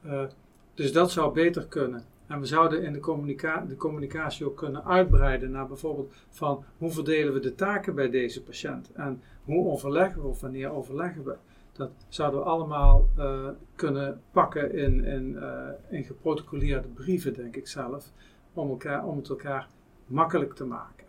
Eh, 0.03 0.23
dus 0.73 0.91
dat 0.93 1.11
zou 1.11 1.33
beter 1.33 1.65
kunnen. 1.67 2.03
En 2.27 2.39
we 2.39 2.45
zouden 2.45 2.83
in 2.83 2.93
de, 2.93 2.99
communica 2.99 3.65
de 3.67 3.75
communicatie 3.75 4.45
ook 4.45 4.57
kunnen 4.57 4.85
uitbreiden 4.85 5.51
naar 5.51 5.67
bijvoorbeeld 5.67 6.13
van 6.29 6.63
hoe 6.77 6.91
verdelen 6.91 7.33
we 7.33 7.39
de 7.39 7.55
taken 7.55 7.95
bij 7.95 8.09
deze 8.09 8.43
patiënt 8.43 8.91
en 8.93 9.21
hoe 9.45 9.67
overleggen 9.67 10.21
we 10.21 10.27
of 10.27 10.41
wanneer 10.41 10.71
overleggen 10.71 11.23
we. 11.23 11.35
Dat 11.73 11.91
zouden 12.09 12.39
we 12.39 12.45
allemaal 12.45 13.09
eh, 13.17 13.47
kunnen 13.75 14.21
pakken 14.31 14.73
in, 14.73 15.03
in, 15.05 15.37
eh, 15.37 15.67
in 15.89 16.03
geprotocoleerde 16.03 16.87
brieven, 16.87 17.33
denk 17.33 17.55
ik 17.55 17.67
zelf, 17.67 18.11
om, 18.53 18.69
elkaar, 18.69 19.05
om 19.05 19.17
het 19.17 19.29
elkaar 19.29 19.67
makkelijk 20.07 20.53
te 20.53 20.65
maken. 20.65 21.05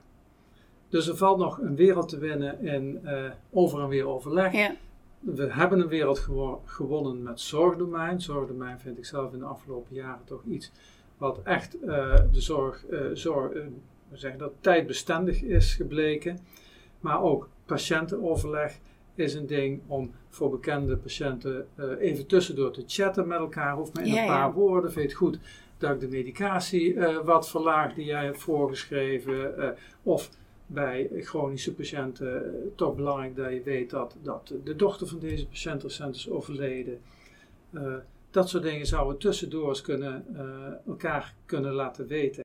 Dus 0.89 1.09
er 1.09 1.17
valt 1.17 1.39
nog 1.39 1.59
een 1.61 1.77
wereld 1.77 2.09
te 2.09 2.19
winnen 2.19 2.61
in 2.61 3.07
eh, 3.07 3.31
over 3.51 3.81
en 3.81 3.89
weer 3.89 4.07
overleg. 4.07 4.53
Ja, 4.53 4.75
We 5.21 5.53
hebben 5.53 5.81
een 5.81 5.89
wereld 5.89 6.19
gewo- 6.19 6.63
gewonnen 6.65 7.23
met 7.23 7.41
zorgdomein. 7.41 8.21
Zorgdomein 8.21 8.79
vind 8.81 8.99
ik 8.99 9.05
zelf 9.05 9.33
in 9.33 9.39
de 9.39 9.45
afgelopen 9.45 9.95
jaren 9.95 10.25
toch 10.25 10.43
iets 10.45 10.73
wat 11.19 11.41
echt 11.43 11.73
de 11.81 12.41
zorg, 12.41 12.85
zorg 13.13 13.53
we 14.09 14.17
zeggen 14.17 14.39
dat, 14.39 14.53
tijdbestendig 14.61 15.43
is 15.43 15.75
gebleken. 15.75 16.39
Maar 17.01 17.23
ook 17.23 17.49
patiëntenoverleg 17.67 18.79
is 19.15 19.35
een 19.35 19.47
ding 19.47 19.81
om 19.87 20.11
voor 20.29 20.51
bekende 20.51 20.97
patiënten 20.97 21.67
eh, 21.75 21.85
even 21.99 22.27
tussendoor 22.27 22.71
te 22.73 22.85
chatten 22.87 23.27
met 23.27 23.39
elkaar. 23.39 23.75
Hoeft 23.75 23.95
maar 23.95 24.05
in 24.05 24.13
Ja, 24.13 24.19
een 24.21 24.25
ja. 24.27 24.37
paar 24.37 24.53
woorden. 24.53 24.93
Vind 24.93 25.05
je 25.05 25.09
het 25.11 25.19
goed 25.19 25.39
dat 25.79 25.91
ik 25.91 26.01
de 26.01 26.09
medicatie 26.09 26.95
eh, 26.95 27.25
wat 27.25 27.49
verlaag 27.49 27.95
die 27.95 28.05
jij 28.05 28.25
hebt 28.25 28.39
voorgeschreven? 28.43 29.59
eh, 29.59 29.69
of 30.03 30.31
bij 30.67 31.11
chronische 31.21 31.75
patiënten 31.75 32.43
toch 32.75 32.95
belangrijk 32.97 33.37
dat 33.37 33.53
je 33.53 33.63
weet 33.63 33.91
dat, 33.91 34.17
dat 34.23 34.55
de 34.65 34.77
dochter 34.77 35.07
van 35.07 35.19
deze 35.19 35.47
patiënt 35.47 35.83
recent 35.83 36.15
is 36.17 36.31
overleden. 36.31 37.01
Dat 38.31 38.49
soort 38.49 38.63
dingen 38.63 38.87
zouden 38.87 39.19
tussendoor 39.19 39.69
eens 39.69 39.81
kunnen, 39.81 40.25
elkaar 40.87 41.35
kunnen 41.45 41.73
laten 41.73 42.07
weten. 42.07 42.45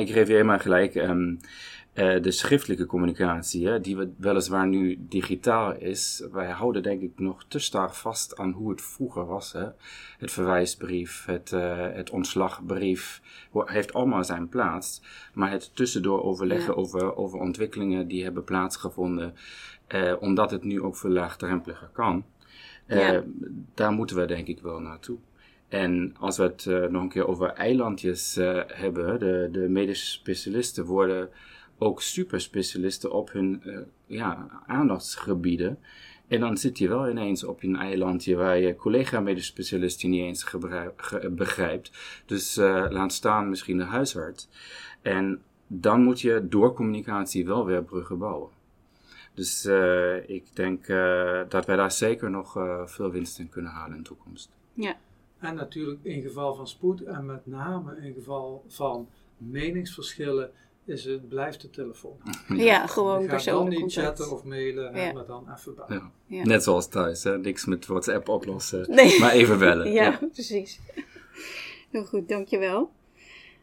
Ik 0.00 0.10
geef 0.10 0.26
je 0.26 0.32
helemaal 0.32 0.58
gelijk. 0.58 0.94
Um, 0.94 1.38
uh, 1.94 2.22
de 2.22 2.30
schriftelijke 2.30 2.86
communicatie, 2.86 3.66
hè, 3.66 3.80
die 3.80 3.96
we 3.96 4.12
weliswaar 4.16 4.66
nu 4.66 4.96
digitaal 5.08 5.74
is, 5.74 6.26
wij 6.32 6.50
houden 6.50 6.82
denk 6.82 7.02
ik 7.02 7.12
nog 7.16 7.44
te 7.48 7.58
sterk 7.58 7.94
vast 7.94 8.36
aan 8.36 8.50
hoe 8.50 8.70
het 8.70 8.82
vroeger 8.82 9.26
was. 9.26 9.52
Hè. 9.52 9.66
Het 10.18 10.30
verwijsbrief, 10.30 11.24
het, 11.26 11.50
uh, 11.52 11.86
het 11.92 12.10
ontslagbrief, 12.10 13.22
heeft 13.52 13.92
allemaal 13.92 14.24
zijn 14.24 14.48
plaats. 14.48 15.02
Maar 15.34 15.50
het 15.50 15.76
tussendoor 15.76 16.22
overleggen 16.22 16.74
ja. 16.74 16.80
over, 16.80 17.16
over 17.16 17.38
ontwikkelingen 17.38 18.08
die 18.08 18.22
hebben 18.22 18.44
plaatsgevonden, 18.44 19.34
uh, 19.88 20.12
omdat 20.20 20.50
het 20.50 20.64
nu 20.64 20.82
ook 20.82 20.96
veel 20.96 21.10
laagdrempeliger 21.10 21.90
kan, 21.92 22.24
ja. 22.86 23.22
daar 23.74 23.92
moeten 23.92 24.16
we 24.16 24.24
denk 24.24 24.46
ik 24.46 24.60
wel 24.62 24.80
naartoe. 24.80 25.18
En 25.72 26.14
als 26.18 26.36
we 26.36 26.42
het 26.42 26.64
uh, 26.64 26.86
nog 26.86 27.02
een 27.02 27.08
keer 27.08 27.28
over 27.28 27.48
eilandjes 27.48 28.38
uh, 28.38 28.60
hebben, 28.66 29.18
de, 29.18 29.48
de 29.52 29.68
medische 29.68 30.06
specialisten 30.06 30.84
worden 30.84 31.28
ook 31.78 32.02
superspecialisten 32.02 33.12
op 33.12 33.32
hun 33.32 33.62
uh, 33.64 33.78
ja, 34.06 34.62
aandachtsgebieden. 34.66 35.78
En 36.28 36.40
dan 36.40 36.56
zit 36.56 36.78
je 36.78 36.88
wel 36.88 37.08
ineens 37.08 37.44
op 37.44 37.62
een 37.62 37.76
eilandje 37.76 38.36
waar 38.36 38.58
je 38.58 38.76
collega-medisch 38.76 39.46
specialist 39.46 40.04
niet 40.04 40.20
eens 40.20 40.54
begrijpt. 41.30 41.90
Dus 42.26 42.56
laat 42.88 43.12
staan 43.12 43.48
misschien 43.48 43.76
de 43.76 43.84
huisarts. 43.84 44.48
En 45.02 45.42
dan 45.66 46.02
moet 46.02 46.20
je 46.20 46.46
door 46.48 46.74
communicatie 46.74 47.46
wel 47.46 47.66
weer 47.66 47.84
bruggen 47.84 48.18
bouwen. 48.18 48.50
Dus 49.34 49.64
ik 50.26 50.56
denk 50.56 50.86
dat 51.48 51.66
wij 51.66 51.76
daar 51.76 51.92
zeker 51.92 52.30
nog 52.30 52.52
veel 52.84 53.10
winst 53.10 53.38
in 53.38 53.48
kunnen 53.48 53.72
halen 53.72 53.96
in 53.96 54.02
de 54.02 54.08
toekomst. 54.08 54.50
Ja. 54.74 54.96
En 55.42 55.54
natuurlijk 55.54 56.00
in 56.02 56.22
geval 56.22 56.54
van 56.54 56.68
spoed 56.68 57.02
en 57.02 57.26
met 57.26 57.46
name 57.46 57.96
in 57.96 58.14
geval 58.14 58.64
van 58.68 59.08
meningsverschillen 59.36 60.50
is 60.84 61.04
het, 61.04 61.28
blijft 61.28 61.60
de 61.60 61.70
telefoon. 61.70 62.16
Ja, 62.56 62.86
gewoon 62.86 63.26
persoonlijk 63.26 63.74
dan 63.74 63.82
niet 63.82 63.92
chatten 63.92 64.32
of 64.32 64.44
mailen, 64.44 64.96
ja. 64.96 65.12
maar 65.12 65.26
dan 65.26 65.52
even 65.56 65.74
bellen. 65.74 66.12
Ja. 66.26 66.36
Ja. 66.36 66.44
Net 66.44 66.62
zoals 66.62 66.88
thuis, 66.88 67.24
hè? 67.24 67.38
niks 67.38 67.64
met 67.64 67.86
WhatsApp 67.86 68.28
oplossen, 68.28 68.90
nee. 68.90 69.18
maar 69.20 69.32
even 69.32 69.58
bellen. 69.58 69.92
ja, 69.92 70.20
precies. 70.32 70.80
Heel 71.90 72.04
goed, 72.04 72.28
dankjewel. 72.28 72.90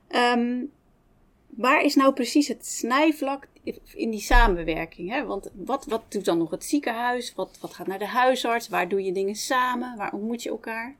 Um, 0.09 0.71
waar 1.49 1.83
is 1.83 1.95
nou 1.95 2.13
precies 2.13 2.47
het 2.47 2.65
snijvlak 2.65 3.47
in 3.93 4.09
die 4.09 4.19
samenwerking? 4.19 5.09
Hè? 5.09 5.25
Want 5.25 5.51
wat, 5.53 5.85
wat 5.85 6.03
doet 6.09 6.25
dan 6.25 6.37
nog 6.37 6.51
het 6.51 6.63
ziekenhuis? 6.63 7.33
Wat, 7.35 7.57
wat 7.61 7.73
gaat 7.73 7.87
naar 7.87 7.99
de 7.99 8.07
huisarts? 8.07 8.69
Waar 8.69 8.89
doe 8.89 9.03
je 9.03 9.11
dingen 9.11 9.35
samen? 9.35 9.97
Waar 9.97 10.13
ontmoet 10.13 10.43
je 10.43 10.49
elkaar? 10.49 10.95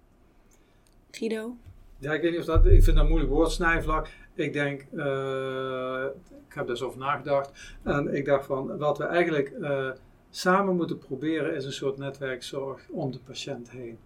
Guido? 1.12 1.56
Ja, 1.98 2.14
ik 2.14 2.22
weet 2.22 2.32
niet 2.32 2.40
of 2.40 2.46
dat, 2.46 2.66
ik 2.66 2.84
vind 2.84 2.98
dat 2.98 3.08
moeilijk 3.08 3.32
woord, 3.32 3.52
snijvlak. 3.52 4.08
Ik 4.34 4.54
denk, 4.54 4.86
uh, 4.94 6.04
ik 6.48 6.54
heb 6.54 6.66
daar 6.66 6.70
eens 6.70 6.82
over 6.82 7.00
nagedacht. 7.00 7.78
En 7.84 8.16
ik 8.16 8.26
dacht 8.26 8.46
van, 8.46 8.78
wat 8.78 8.98
we 8.98 9.04
eigenlijk 9.04 9.54
uh, 9.60 9.90
samen 10.30 10.76
moeten 10.76 10.98
proberen 10.98 11.56
is 11.56 11.66
een 11.66 11.72
soort 11.72 11.98
netwerkzorg 11.98 12.90
om 12.90 13.12
de 13.12 13.20
patiënt 13.20 13.70
heen. 13.70 13.98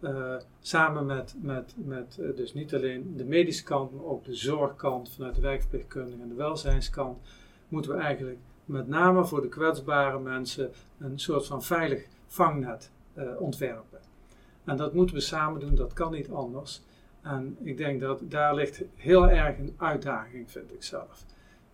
Uh, 0.00 0.34
samen 0.60 1.06
met, 1.06 1.34
met, 1.40 1.74
met 1.76 2.18
dus 2.36 2.54
niet 2.54 2.74
alleen 2.74 3.14
de 3.16 3.24
medische 3.24 3.64
kant, 3.64 3.92
maar 3.92 4.04
ook 4.04 4.24
de 4.24 4.34
zorgkant 4.34 5.10
vanuit 5.10 5.34
de 5.34 5.40
wijkverpleegkundige 5.40 6.22
en 6.22 6.28
de 6.28 6.34
welzijnskant, 6.34 7.18
moeten 7.68 7.94
we 7.94 8.00
eigenlijk 8.00 8.38
met 8.64 8.88
name 8.88 9.24
voor 9.24 9.42
de 9.42 9.48
kwetsbare 9.48 10.18
mensen 10.18 10.70
een 10.98 11.18
soort 11.18 11.46
van 11.46 11.62
veilig 11.62 12.04
vangnet 12.26 12.90
ontwerpen. 13.38 13.95
En 14.66 14.76
dat 14.76 14.94
moeten 14.94 15.14
we 15.14 15.20
samen 15.20 15.60
doen, 15.60 15.74
dat 15.74 15.92
kan 15.92 16.12
niet 16.12 16.30
anders. 16.30 16.82
En 17.22 17.56
ik 17.62 17.76
denk 17.76 18.00
dat 18.00 18.20
daar 18.24 18.54
ligt 18.54 18.82
heel 18.94 19.28
erg 19.28 19.58
een 19.58 19.74
uitdaging, 19.76 20.50
vind 20.50 20.72
ik 20.72 20.82
zelf. 20.82 21.24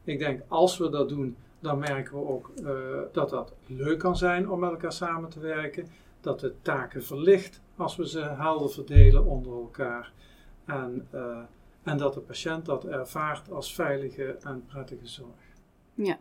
Ik 0.05 0.19
denk 0.19 0.43
als 0.49 0.79
we 0.79 0.91
dat 0.91 1.09
doen, 1.09 1.37
dan 1.61 1.79
merken 1.79 2.13
we 2.13 2.27
ook 2.27 2.51
uh, 2.63 2.71
dat 3.13 3.31
dat 3.31 3.53
leuk 3.67 3.99
kan 3.99 4.17
zijn 4.17 4.51
om 4.51 4.61
met 4.61 4.71
elkaar 4.71 4.93
samen 4.93 5.31
te 5.31 5.41
werken. 5.41 5.87
Dat 6.21 6.41
de 6.41 6.55
taken 6.63 7.05
verlicht 7.05 7.61
als 7.77 7.97
we 7.97 8.09
ze 8.09 8.21
helder 8.21 8.71
verdelen 8.71 9.25
onder 9.25 9.53
elkaar. 9.53 10.13
En, 10.65 11.09
uh, 11.15 11.39
en 11.83 11.99
dat 11.99 12.15
de 12.15 12.21
patiënt 12.21 12.67
dat 12.67 12.85
ervaart 12.85 13.51
als 13.51 13.75
veilige 13.75 14.37
en 14.43 14.65
prettige 14.67 15.07
zorg. 15.07 15.31
Ja. 15.95 16.19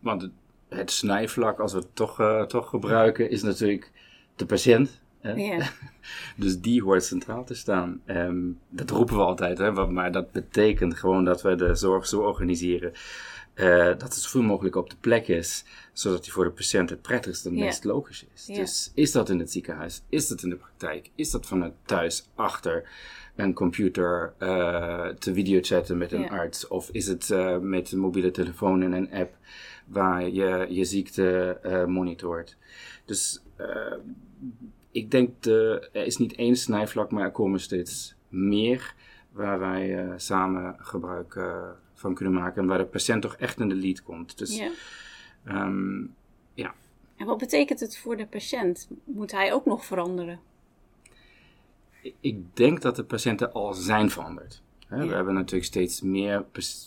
Want 0.00 0.22
het, 0.22 0.32
het 0.68 0.90
snijvlak, 0.90 1.60
als 1.60 1.72
we 1.72 1.78
het 1.78 1.94
toch, 1.94 2.20
uh, 2.20 2.42
toch 2.42 2.68
gebruiken, 2.68 3.30
is 3.30 3.42
natuurlijk 3.42 3.92
de 4.36 4.46
patiënt 4.46 5.00
ja. 5.22 5.68
dus 6.36 6.60
die 6.60 6.82
hoort 6.82 7.04
centraal 7.04 7.44
te 7.44 7.54
staan. 7.54 8.00
Um, 8.06 8.58
dat 8.68 8.90
roepen 8.90 9.16
we 9.16 9.22
altijd, 9.22 9.58
hè, 9.58 9.86
maar 9.86 10.12
dat 10.12 10.32
betekent 10.32 10.96
gewoon 10.96 11.24
dat 11.24 11.42
we 11.42 11.54
de 11.54 11.74
zorg 11.74 12.06
zo 12.06 12.20
organiseren 12.20 12.92
uh, 13.58 13.86
dat 13.86 14.02
het 14.02 14.14
zoveel 14.14 14.42
mogelijk 14.42 14.76
op 14.76 14.90
de 14.90 14.96
plek 15.00 15.28
is, 15.28 15.64
zodat 15.92 16.24
die 16.24 16.32
voor 16.32 16.44
de 16.44 16.50
patiënt 16.50 16.90
het 16.90 17.02
prettigste 17.02 17.48
en 17.48 17.56
ja. 17.56 17.64
meest 17.64 17.84
logisch 17.84 18.26
is. 18.34 18.44
Dus 18.44 18.90
is 18.94 19.12
dat 19.12 19.28
in 19.28 19.38
het 19.38 19.50
ziekenhuis? 19.50 20.02
Is 20.08 20.28
dat 20.28 20.42
in 20.42 20.50
de 20.50 20.56
praktijk? 20.56 21.10
Is 21.14 21.30
dat 21.30 21.46
vanuit 21.46 21.72
thuis 21.84 22.28
achter 22.34 22.88
een 23.36 23.52
computer 23.52 24.32
uh, 24.38 25.08
te 25.08 25.34
videochatten 25.34 25.98
met 25.98 26.12
een 26.12 26.30
arts? 26.30 26.68
Of 26.68 26.88
is 26.90 27.06
het 27.06 27.28
uh, 27.28 27.58
met 27.58 27.92
een 27.92 27.98
mobiele 27.98 28.30
telefoon 28.30 28.82
en 28.82 28.92
een 28.92 29.12
app 29.12 29.36
waar 29.86 30.28
je 30.28 30.66
je 30.68 30.84
ziekte 30.84 31.58
monitort? 31.88 32.56
Dus 33.04 33.42
ik 34.90 35.10
denk, 35.10 35.42
de, 35.42 35.88
er 35.92 36.04
is 36.04 36.16
niet 36.16 36.34
één 36.34 36.56
snijvlak, 36.56 37.10
maar 37.10 37.24
er 37.24 37.30
komen 37.30 37.60
steeds 37.60 38.14
meer 38.28 38.94
waar 39.32 39.58
wij 39.58 40.04
uh, 40.04 40.12
samen 40.16 40.76
gebruik 40.78 41.34
uh, 41.34 41.68
van 41.94 42.14
kunnen 42.14 42.34
maken 42.34 42.62
en 42.62 42.68
waar 42.68 42.78
de 42.78 42.84
patiënt 42.84 43.22
toch 43.22 43.36
echt 43.36 43.60
in 43.60 43.68
de 43.68 43.74
lead 43.74 44.02
komt. 44.02 44.38
Dus, 44.38 44.56
ja. 44.56 44.70
Um, 45.48 46.14
ja. 46.54 46.74
En 47.16 47.26
wat 47.26 47.38
betekent 47.38 47.80
het 47.80 47.98
voor 47.98 48.16
de 48.16 48.26
patiënt? 48.26 48.88
Moet 49.04 49.32
hij 49.32 49.52
ook 49.52 49.64
nog 49.64 49.84
veranderen? 49.84 50.40
Ik 52.20 52.56
denk 52.56 52.82
dat 52.82 52.96
de 52.96 53.04
patiënten 53.04 53.52
al 53.52 53.72
zijn 53.72 54.10
veranderd. 54.10 54.62
Hè? 54.86 54.96
Ja. 54.96 55.06
We 55.06 55.14
hebben 55.14 55.34
natuurlijk 55.34 55.64
steeds 55.64 56.00
meer 56.00 56.44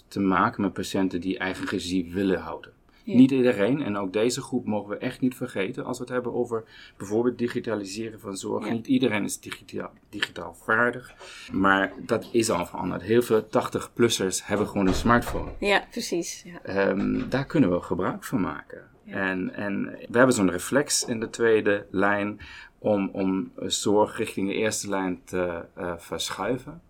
te 0.08 0.20
maken 0.20 0.62
met 0.62 0.74
patiënten 0.74 1.22
die 1.22 1.38
eigen 1.38 1.68
regie 1.68 2.14
willen 2.14 2.40
houden. 2.40 2.74
Ja. 3.04 3.16
Niet 3.16 3.32
iedereen, 3.32 3.82
en 3.82 3.98
ook 3.98 4.14
deze 4.14 4.42
groep 4.42 4.66
mogen 4.66 4.90
we 4.90 4.98
echt 4.98 5.22
niet 5.22 5.36
vergeten 5.36 5.86
als 5.86 5.98
we 5.98 6.04
het 6.04 6.14
hebben 6.14 6.34
over 6.34 6.64
bijvoorbeeld 6.98 7.38
digitaliseren 7.38 8.20
van 8.20 8.38
zorg. 8.38 8.66
Ja. 8.66 8.72
Niet 8.72 8.88
iedereen 8.88 9.24
is 9.24 9.40
digitaal, 9.40 9.92
digitaal 10.10 10.54
vaardig, 10.54 11.14
maar 11.52 11.94
dat 12.06 12.30
is 12.32 12.50
al 12.50 12.66
veranderd. 12.66 13.02
Heel 13.02 13.22
veel 13.22 13.44
80-plussers 13.44 14.46
hebben 14.46 14.68
gewoon 14.68 14.88
een 14.88 14.94
smartphone. 14.94 15.52
Ja, 15.60 15.84
precies. 15.92 16.46
Ja. 16.64 16.90
Um, 16.90 17.30
daar 17.30 17.46
kunnen 17.46 17.72
we 17.72 17.82
gebruik 17.82 18.24
van 18.24 18.42
maken. 18.42 18.90
En, 19.06 19.54
en 19.54 19.84
we 19.84 20.18
hebben 20.18 20.36
zo'n 20.36 20.52
reflex 20.52 21.06
in 21.06 21.20
de 21.20 21.30
tweede 21.30 21.86
lijn 21.92 22.40
om, 22.78 23.10
om 23.12 23.52
zorg 23.56 24.18
richting 24.18 24.48
de 24.48 24.54
eerste 24.54 24.90
lijn 24.90 25.22
te 25.24 25.66
uh, 25.78 25.94
verschuiven. 25.98 26.82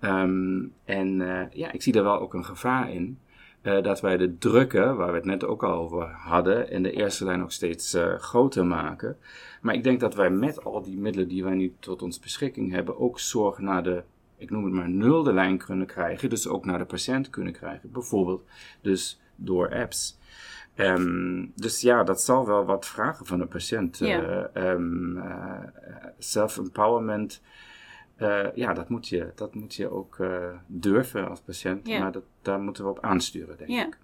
Um, 0.00 0.72
en 0.84 1.20
uh, 1.20 1.42
ja, 1.52 1.72
ik 1.72 1.82
zie 1.82 1.92
daar 1.92 2.02
wel 2.02 2.20
ook 2.20 2.34
een 2.34 2.44
gevaar 2.44 2.90
in. 2.90 3.18
Uh, 3.62 3.82
dat 3.82 4.00
wij 4.00 4.16
de 4.16 4.38
drukken, 4.38 4.96
waar 4.96 5.10
we 5.10 5.14
het 5.14 5.24
net 5.24 5.44
ook 5.44 5.64
al 5.64 5.72
over 5.72 6.06
hadden, 6.06 6.70
in 6.70 6.82
de 6.82 6.90
eerste 6.92 7.24
lijn 7.24 7.38
nog 7.38 7.52
steeds 7.52 7.94
uh, 7.94 8.14
groter 8.14 8.66
maken. 8.66 9.16
Maar 9.60 9.74
ik 9.74 9.84
denk 9.84 10.00
dat 10.00 10.14
wij 10.14 10.30
met 10.30 10.64
al 10.64 10.82
die 10.82 10.98
middelen 10.98 11.28
die 11.28 11.44
wij 11.44 11.54
nu 11.54 11.74
tot 11.80 12.02
ons 12.02 12.18
beschikking 12.18 12.72
hebben, 12.72 12.98
ook 12.98 13.18
zorg 13.18 13.58
naar 13.58 13.82
de, 13.82 14.02
ik 14.36 14.50
noem 14.50 14.64
het 14.64 14.72
maar, 14.72 14.88
nulde 14.88 15.32
lijn 15.32 15.58
kunnen 15.58 15.86
krijgen. 15.86 16.30
Dus 16.30 16.48
ook 16.48 16.64
naar 16.64 16.78
de 16.78 16.84
patiënt 16.84 17.30
kunnen 17.30 17.52
krijgen. 17.52 17.92
Bijvoorbeeld 17.92 18.44
dus 18.80 19.20
door 19.36 19.74
apps. 19.74 20.18
Um, 20.76 21.52
dus 21.56 21.80
ja, 21.80 22.04
dat 22.04 22.22
zal 22.22 22.46
wel 22.46 22.64
wat 22.64 22.86
vragen 22.86 23.26
van 23.26 23.38
de 23.38 23.46
patiënt. 23.46 23.98
Ja. 23.98 24.50
Uh, 24.54 24.70
um, 24.70 25.22
self-empowerment 26.18 27.42
uh, 28.20 28.46
ja, 28.54 28.74
dat 28.74 28.88
moet 28.88 29.08
je, 29.08 29.32
dat 29.34 29.54
moet 29.54 29.74
je 29.74 29.90
ook 29.90 30.18
uh, 30.18 30.54
durven 30.66 31.28
als 31.28 31.40
patiënt. 31.40 31.86
Ja. 31.86 31.98
Maar 31.98 32.12
dat, 32.12 32.24
daar 32.42 32.60
moeten 32.60 32.84
we 32.84 32.90
op 32.90 33.00
aansturen, 33.00 33.56
denk 33.56 33.70
ja. 33.70 33.86
ik. 33.86 33.98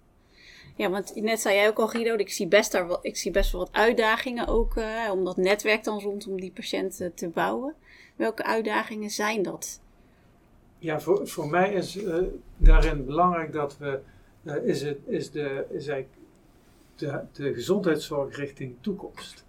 Ja, 0.75 0.89
want 0.89 1.15
net 1.15 1.39
zei 1.39 1.55
jij 1.55 1.67
ook 1.67 1.77
al, 1.77 1.87
Guido, 1.87 2.15
ik 2.15 2.29
zie 2.29 2.47
best, 2.47 2.71
daar 2.71 2.87
wel, 2.87 2.99
ik 3.01 3.17
zie 3.17 3.31
best 3.31 3.51
wel 3.51 3.61
wat 3.61 3.73
uitdagingen 3.73 4.47
ook 4.47 4.75
uh, 4.75 5.09
om 5.11 5.25
dat 5.25 5.37
netwerk 5.37 5.83
dan 5.83 5.99
rondom 5.99 6.39
die 6.39 6.51
patiënten 6.51 7.13
te 7.13 7.29
bouwen. 7.29 7.75
Welke 8.15 8.43
uitdagingen 8.43 9.09
zijn 9.09 9.43
dat? 9.43 9.81
Ja, 10.79 10.99
voor, 10.99 11.27
voor 11.27 11.47
mij 11.47 11.73
is 11.73 11.99
daarin 12.57 13.05
belangrijk 13.05 13.51
dat 13.51 13.77
we, 13.77 13.99
is, 14.63 14.81
het, 14.81 14.99
is, 15.05 15.31
de, 15.31 15.65
is 15.69 15.87
eigenlijk 15.87 16.19
de, 16.95 17.21
de 17.31 17.53
gezondheidszorg 17.53 18.35
richting 18.35 18.75
toekomst. 18.81 19.45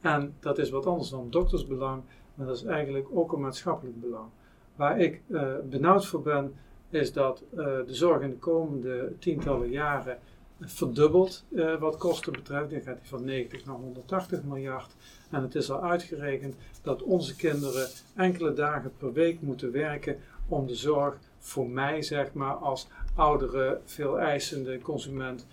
En 0.00 0.34
dat 0.40 0.58
is 0.58 0.70
wat 0.70 0.86
anders 0.86 1.10
dan 1.10 1.30
doktersbelang 1.30 2.02
maar 2.34 2.46
dat 2.46 2.56
is 2.56 2.64
eigenlijk 2.64 3.06
ook 3.12 3.32
een 3.32 3.40
maatschappelijk 3.40 4.00
belang. 4.00 4.28
Waar 4.76 5.00
ik 5.00 5.20
uh, 5.28 5.52
benauwd 5.70 6.06
voor 6.06 6.22
ben, 6.22 6.54
is 6.90 7.12
dat 7.12 7.42
uh, 7.50 7.56
de 7.56 7.94
zorg 7.94 8.22
in 8.22 8.30
de 8.30 8.36
komende 8.36 9.12
tientallen 9.18 9.70
jaren 9.70 10.18
verdubbeld 10.60 11.44
uh, 11.48 11.80
wat 11.80 11.96
kosten 11.96 12.32
betreft. 12.32 12.70
Dan 12.70 12.80
gaat 12.80 12.98
hij 12.98 13.08
van 13.08 13.24
90 13.24 13.64
naar 13.64 13.74
180 13.74 14.42
miljard. 14.42 14.94
En 15.30 15.42
het 15.42 15.54
is 15.54 15.70
al 15.70 15.82
uitgerekend 15.82 16.54
dat 16.82 17.02
onze 17.02 17.36
kinderen 17.36 17.88
enkele 18.16 18.52
dagen 18.52 18.92
per 18.98 19.12
week 19.12 19.40
moeten 19.40 19.72
werken 19.72 20.16
om 20.48 20.66
de 20.66 20.74
zorg 20.74 21.18
voor 21.38 21.68
mij, 21.68 22.02
zeg 22.02 22.32
maar, 22.32 22.54
als 22.54 22.88
oudere, 23.14 23.80
veel 23.84 24.18
eisende 24.18 24.80
consument 24.80 25.46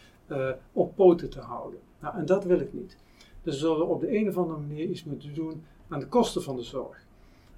op 0.71 0.95
poten 0.95 1.29
te 1.29 1.39
houden. 1.39 1.79
Nou, 2.00 2.17
en 2.17 2.25
dat 2.25 2.43
wil 2.43 2.59
ik 2.59 2.74
niet. 2.74 2.98
Dus 3.43 3.53
we 3.53 3.59
zullen 3.59 3.88
op 3.88 4.01
de 4.01 4.17
een 4.17 4.27
of 4.27 4.38
andere 4.38 4.59
manier 4.59 4.86
iets 4.86 5.03
moeten 5.03 5.33
doen 5.33 5.63
aan 5.89 6.00
de 6.00 6.08
kosten 6.08 6.43
van 6.43 6.55
de 6.55 6.63
zorg. 6.63 7.08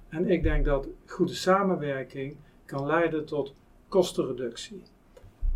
En 0.08 0.30
ik 0.30 0.42
denk 0.42 0.64
dat 0.64 0.86
goede 1.06 1.34
samenwerking 1.34 2.36
kan 2.64 2.86
leiden 2.86 3.24
tot 3.24 3.54
kostenreductie. 3.88 4.82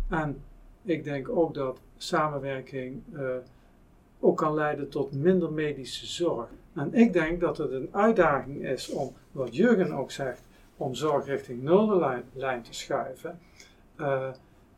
En 0.09 0.41
ik 0.83 1.03
denk 1.03 1.29
ook 1.29 1.53
dat 1.53 1.79
samenwerking 1.97 3.01
uh, 3.13 3.35
ook 4.19 4.37
kan 4.37 4.53
leiden 4.53 4.89
tot 4.89 5.11
minder 5.11 5.51
medische 5.51 6.05
zorg. 6.05 6.47
En 6.73 6.93
ik 6.93 7.13
denk 7.13 7.39
dat 7.39 7.57
het 7.57 7.71
een 7.71 7.89
uitdaging 7.91 8.65
is 8.65 8.89
om, 8.89 9.13
wat 9.31 9.55
Jurgen 9.55 9.91
ook 9.91 10.11
zegt, 10.11 10.41
om 10.77 10.95
zorg 10.95 11.25
richting 11.25 11.63
nullijn 11.63 12.61
te 12.61 12.73
schuiven. 12.73 13.39
Uh, 13.99 14.29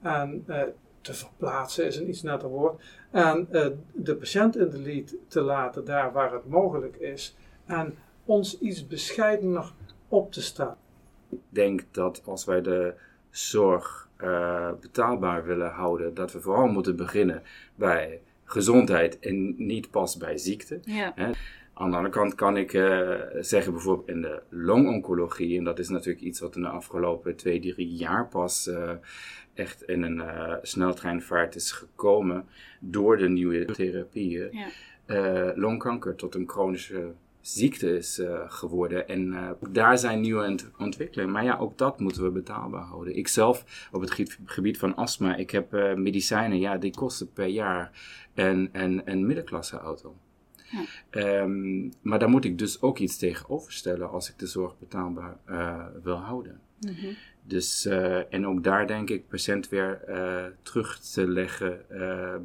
en 0.02 0.44
uh, 0.48 0.62
te 1.02 1.14
verplaatsen 1.14 1.86
is 1.86 1.98
een 1.98 2.10
iets 2.10 2.22
netter 2.22 2.50
woord. 2.50 2.82
En 3.12 3.48
de 3.92 4.16
patiënt 4.16 4.58
in 4.58 4.70
de 4.70 4.80
lead 4.80 5.16
te 5.28 5.42
laten 5.42 5.86
daar 5.86 6.12
waar 6.12 6.34
het 6.34 6.48
mogelijk 6.48 6.96
is. 6.96 7.36
En 7.70 7.96
ons 8.26 8.60
iets 8.60 8.88
bescheidener 8.88 9.72
op 10.08 10.32
te 10.32 10.42
staan. 10.42 10.76
Ik 11.30 11.40
denk 11.50 11.82
dat 11.92 12.22
als 12.26 12.46
wij 12.46 12.62
de 12.62 12.94
zorg 13.30 14.10
uh, 14.22 14.72
betaalbaar 14.82 15.46
willen 15.46 15.72
houden, 15.72 16.14
dat 16.14 16.32
we 16.32 16.42
vooral 16.42 16.68
moeten 16.68 16.96
beginnen 16.96 17.44
bij 17.76 18.22
gezondheid 18.44 19.20
en 19.20 19.56
niet 19.58 19.92
pas 19.92 20.18
bij 20.18 20.38
ziekte. 20.38 20.80
Ja. 20.84 21.12
Hè. 21.16 21.32
Aan 21.74 21.90
de 21.90 21.96
andere 21.96 22.14
kant 22.14 22.36
kan 22.36 22.58
ik 22.58 22.74
uh, 22.74 23.16
zeggen, 23.40 23.74
bijvoorbeeld 23.74 24.10
in 24.10 24.22
de 24.22 24.42
longoncologie, 24.50 25.58
en 25.58 25.64
dat 25.64 25.80
is 25.80 25.90
natuurlijk 25.90 26.26
iets 26.26 26.40
wat 26.40 26.56
in 26.56 26.62
de 26.62 26.68
afgelopen 26.68 27.36
twee, 27.36 27.60
drie 27.60 27.96
jaar 27.96 28.28
pas 28.28 28.68
uh, 28.68 28.92
echt 29.54 29.84
in 29.84 30.04
een 30.04 30.22
sneltreinvaart 30.62 31.56
is 31.56 31.72
gekomen 31.72 32.46
door 32.80 33.18
de 33.18 33.30
nieuwe 33.30 33.66
therapieën. 33.66 34.50
Ja. 35.06 35.54
longkanker 35.56 36.16
tot 36.16 36.36
een 36.36 36.50
chronische 36.50 37.12
ziekte 37.42 37.98
is 37.98 38.20
uh, 38.20 38.40
geworden. 38.48 39.08
En 39.08 39.28
uh, 39.28 39.50
daar 39.70 39.98
zijn 39.98 40.22
nieuwe 40.22 40.60
ontwikkelingen. 40.78 41.32
Maar 41.32 41.44
ja, 41.44 41.58
ook 41.58 41.78
dat 41.78 42.00
moeten 42.00 42.24
we 42.24 42.30
betaalbaar 42.30 42.84
houden. 42.84 43.16
Ik 43.16 43.28
zelf 43.28 43.88
op 43.92 44.02
het 44.02 44.38
gebied 44.46 44.78
van 44.78 44.96
astma, 44.96 45.36
ik 45.36 45.52
heb 45.52 45.74
uh, 45.74 45.94
medicijnen, 45.94 46.60
ja, 46.60 46.78
die 46.78 46.92
kosten 46.92 47.34
per 47.34 47.48
jaar 47.48 47.92
een, 48.34 48.70
een, 48.72 49.02
een 49.06 49.26
middenklasse 49.26 49.78
auto. 49.78 50.16
Ja. 51.12 51.42
Um, 51.42 51.94
maar 52.02 52.20
daar 52.20 52.30
moet 52.30 52.46
ik 52.46 52.58
dus 52.58 52.82
ook 52.82 52.98
iets 52.98 53.18
tegenover 53.18 53.72
stellen 53.72 54.10
als 54.10 54.30
ik 54.30 54.40
de 54.40 54.48
zorg 54.48 54.80
betaalbaar 54.80 55.38
wil 56.04 56.16
houden. 56.16 56.60
Mm 56.80 56.94
-hmm. 56.94 57.16
Dus, 57.44 57.86
en 58.30 58.48
ook 58.48 58.64
daar 58.64 58.88
denk 58.88 59.10
ik 59.10 59.28
patiënt 59.28 59.70
weer 59.70 60.02
terug 60.62 61.00
te 61.00 61.28
leggen 61.28 61.86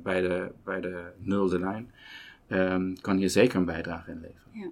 bij, 0.02 0.20
de, 0.20 0.50
bij 0.64 0.80
de 0.80 1.02
nulde 1.18 1.58
lijn. 1.58 1.92
Um, 2.48 3.00
kan 3.00 3.16
hier 3.16 3.30
zeker 3.30 3.56
een 3.56 3.64
bijdrage 3.64 4.10
in 4.10 4.20
leveren. 4.20 4.50
Ja. 4.52 4.70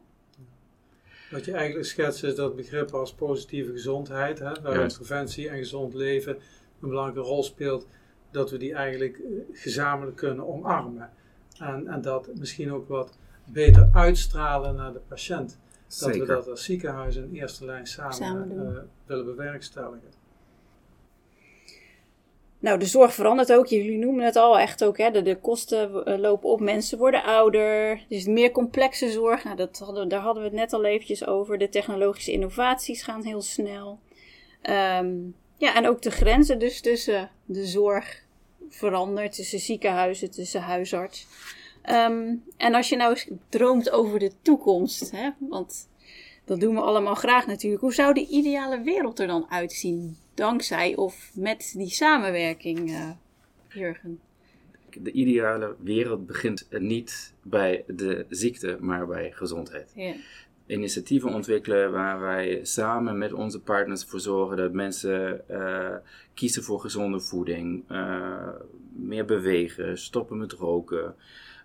Wat 1.32 1.44
je 1.44 1.52
eigenlijk 1.52 1.86
schetst 1.86 2.24
is 2.24 2.34
dat 2.34 2.56
begrip 2.56 2.90
als 2.90 3.14
positieve 3.14 3.72
gezondheid, 3.72 4.38
hè, 4.38 4.52
waarin 4.62 4.92
preventie 4.92 5.48
en 5.48 5.58
gezond 5.58 5.94
leven 5.94 6.36
een 6.80 6.88
belangrijke 6.88 7.28
rol 7.28 7.42
speelt, 7.42 7.86
dat 8.30 8.50
we 8.50 8.56
die 8.56 8.74
eigenlijk 8.74 9.16
eh, 9.18 9.24
gezamenlijk 9.52 10.16
kunnen 10.16 10.48
omarmen. 10.48 11.10
En, 11.58 11.86
en 11.88 12.00
dat 12.00 12.28
misschien 12.34 12.72
ook 12.72 12.88
wat 12.88 13.16
beter 13.44 13.88
uitstralen 13.92 14.74
naar 14.74 14.92
de 14.92 15.00
patiënt. 15.08 15.58
Dat 16.00 16.16
we 16.16 16.26
dat 16.26 16.48
als 16.48 16.64
ziekenhuis 16.64 17.16
in 17.16 17.30
eerste 17.32 17.64
lijn 17.64 17.86
samen, 17.86 18.14
samen 18.14 18.52
uh, 18.52 18.78
willen 19.06 19.24
bewerkstelligen. 19.24 20.21
Nou, 22.62 22.78
de 22.78 22.86
zorg 22.86 23.14
verandert 23.14 23.52
ook. 23.52 23.66
Jullie 23.66 23.98
noemen 23.98 24.24
het 24.24 24.36
al 24.36 24.58
echt 24.58 24.84
ook. 24.84 24.98
Hè, 24.98 25.22
de, 25.22 25.36
kosten 25.36 26.04
eh, 26.04 26.18
lopen 26.18 26.50
op. 26.50 26.60
Mensen 26.60 26.98
worden 26.98 27.24
ouder. 27.24 28.04
Dus 28.08 28.26
meer 28.26 28.50
complexe 28.50 29.10
zorg. 29.10 29.44
Nou, 29.44 29.56
dat 29.56 29.78
hadden, 29.78 30.08
daar 30.08 30.20
hadden 30.20 30.42
we 30.42 30.48
het 30.48 30.58
net 30.58 30.72
al 30.72 30.84
eventjes 30.84 31.26
over. 31.26 31.58
De 31.58 31.68
technologische 31.68 32.32
innovaties 32.32 33.02
gaan 33.02 33.24
heel 33.24 33.42
snel. 33.42 33.98
Um, 34.62 35.34
ja, 35.56 35.74
en 35.74 35.88
ook 35.88 36.02
de 36.02 36.10
grenzen 36.10 36.58
dus 36.58 36.80
tussen 36.80 37.30
de 37.44 37.66
zorg 37.66 38.22
verandert. 38.68 39.32
Tussen 39.32 39.58
ziekenhuizen, 39.58 40.30
tussen 40.30 40.60
huisarts. 40.60 41.26
Um, 41.90 42.44
en 42.56 42.74
als 42.74 42.88
je 42.88 42.96
nou 42.96 43.10
eens 43.10 43.28
droomt 43.48 43.90
over 43.90 44.18
de 44.18 44.32
toekomst. 44.42 45.10
Hè, 45.10 45.30
want 45.38 45.88
dat 46.44 46.60
doen 46.60 46.74
we 46.74 46.80
allemaal 46.80 47.14
graag 47.14 47.46
natuurlijk. 47.46 47.82
Hoe 47.82 47.94
zou 47.94 48.14
de 48.14 48.26
ideale 48.26 48.80
wereld 48.80 49.18
er 49.18 49.26
dan 49.26 49.46
uitzien? 49.50 50.16
Dankzij 50.34 50.96
of 50.96 51.30
met 51.34 51.72
die 51.76 51.90
samenwerking, 51.90 52.90
uh, 52.90 53.10
Jurgen? 53.68 54.20
De 54.90 55.12
ideale 55.12 55.76
wereld 55.78 56.26
begint 56.26 56.66
niet 56.70 57.34
bij 57.42 57.84
de 57.86 58.26
ziekte, 58.28 58.76
maar 58.80 59.06
bij 59.06 59.32
gezondheid. 59.32 59.92
Ja. 59.94 60.14
Initiatieven 60.66 61.34
ontwikkelen 61.34 61.92
waar 61.92 62.20
wij 62.20 62.60
samen 62.62 63.18
met 63.18 63.32
onze 63.32 63.60
partners 63.60 64.04
voor 64.04 64.20
zorgen 64.20 64.56
dat 64.56 64.72
mensen 64.72 65.44
uh, 65.50 65.94
kiezen 66.34 66.62
voor 66.62 66.80
gezonde 66.80 67.20
voeding, 67.20 67.84
uh, 67.90 68.48
meer 68.92 69.24
bewegen, 69.24 69.98
stoppen 69.98 70.38
met 70.38 70.52
roken. 70.52 71.14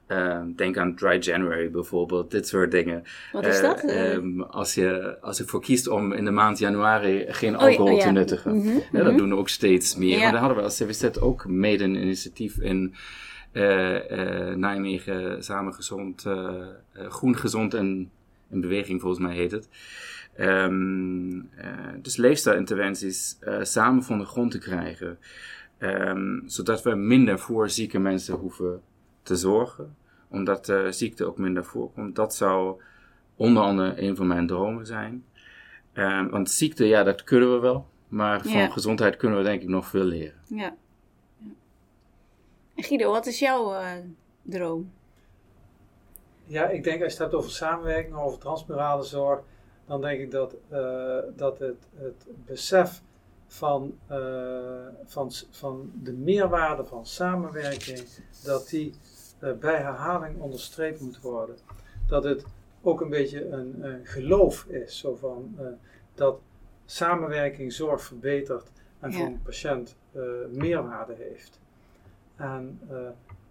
Ehm, 0.08 0.52
denk 0.56 0.78
aan 0.78 0.96
Dry 0.96 1.18
January 1.20 1.72
bijvoorbeeld, 1.72 2.32
dit 2.32 2.48
soort 2.48 2.72
dingen. 2.72 3.04
Wat 3.32 3.46
is 3.46 3.62
dat? 3.62 3.84
Uh, 3.84 4.42
als, 4.50 4.74
je, 4.74 5.18
als 5.22 5.38
je 5.38 5.44
voor 5.44 5.62
kiest 5.62 5.88
om 5.88 6.14
in 6.14 6.26
de 6.26 6.32
maand 6.32 6.60
januari 6.60 7.26
geen 7.28 7.56
oh, 7.56 7.62
alcohol 7.62 7.96
oh, 7.96 8.02
te 8.02 8.12
nuttigen. 8.12 8.56
Mm 8.56 8.62
-hmm, 8.62 8.82
dat 8.92 9.04
mhm. 9.04 9.18
doen 9.18 9.30
we 9.30 9.36
ook 9.36 9.50
steeds 9.50 9.96
meer. 9.96 10.20
Maar 10.20 10.32
daar 10.32 10.40
hadden 10.40 10.58
we 10.58 10.64
als 10.64 10.78
CVZ 10.78 11.18
ook 11.20 11.48
mede 11.48 11.84
een 11.84 11.96
initiatief 11.96 12.58
in 12.58 12.96
uh, 13.54 14.54
Nijmegen, 14.56 15.44
samen 15.44 15.74
gezond, 15.74 16.26
groen 16.94 17.38
gezond 17.38 17.74
en 17.74 18.10
in 18.50 18.62
beweging 18.62 19.02
volgens 19.02 19.22
mij 19.22 19.36
heet 19.36 19.52
het. 19.52 19.70
Um, 20.40 21.50
dus 22.02 22.18
leefstijlinterventies 22.18 23.38
samen 23.62 24.04
van 24.04 24.18
de 24.18 24.26
grond 24.26 24.52
te 24.52 24.60
krijgen. 24.60 25.18
Um, 25.80 26.44
zodat 26.46 26.84
we 26.84 26.96
minder 26.96 27.40
voor 27.40 27.70
zieke 27.70 28.00
mensen 28.00 28.36
hoeven 28.36 28.82
te 29.28 29.36
zorgen, 29.36 29.96
omdat 30.28 30.66
de 30.66 30.92
ziekte 30.92 31.26
ook 31.26 31.38
minder 31.38 31.66
voorkomt. 31.66 32.16
Dat 32.16 32.36
zou 32.36 32.82
onder 33.36 33.64
andere 33.64 34.02
een 34.02 34.16
van 34.16 34.28
mijn 34.28 34.48
dromen 34.48 34.86
zijn. 34.86 35.26
Um, 35.94 36.30
want 36.30 36.50
ziekte, 36.50 36.86
ja, 36.86 37.04
dat 37.04 37.24
kunnen 37.24 37.54
we 37.54 37.60
wel. 37.60 37.88
Maar 38.08 38.42
van 38.42 38.72
gezondheid 38.72 39.18
kunnen 39.18 39.38
we 39.38 39.44
denk 39.44 39.62
ik 39.62 39.68
nog 39.68 39.88
veel 39.88 40.04
leren. 40.04 40.42
Ja. 40.48 40.58
ja. 40.58 41.52
En 42.76 42.84
Guido, 42.84 43.12
wat 43.12 43.26
is 43.26 43.40
jouw 43.40 43.74
uh, 43.74 43.92
droom? 44.42 44.92
Ja, 46.46 46.68
ik 46.68 46.84
denk 46.84 47.04
als 47.04 47.14
je 47.14 47.24
het 47.24 47.32
hebt 47.32 47.44
over 47.44 47.52
samenwerking, 47.52 48.16
over 48.16 48.40
transmurale 48.40 49.04
zorg, 49.04 49.40
dan 49.86 50.02
denk 50.02 50.20
ik 50.20 50.32
dat, 50.32 50.56
uh, 50.72 51.18
dat 51.36 51.60
het, 51.60 51.88
het 51.96 52.28
besef 52.46 53.02
van, 53.48 53.98
uh, 54.12 54.88
van, 55.06 55.32
van 55.50 55.92
de 55.94 56.14
meerwaarde 56.14 56.86
van 56.86 57.06
samenwerking, 57.06 58.04
dat 58.44 58.70
die 58.70 58.94
bij 59.40 59.78
herhaling 59.78 60.40
onderstreept 60.40 61.00
moet 61.00 61.22
worden. 61.22 61.58
Dat 62.08 62.24
het 62.24 62.46
ook 62.82 63.02
een 63.02 63.10
beetje 63.10 63.48
een, 63.48 64.00
geloof 64.04 64.66
is, 64.66 65.00
zo 65.00 65.16
van, 65.16 65.56
uh, 65.60 65.68
dat 66.14 66.40
samenwerking 66.86 67.74
zorg 67.74 68.02
verbetert 68.02 68.72
en 69.00 69.14
voor 69.14 69.26
een 69.26 69.42
patiënt 69.42 69.96
uh, 70.16 70.24
meerwaarde 70.52 71.14
heeft. 71.14 71.60
En, 72.36 72.80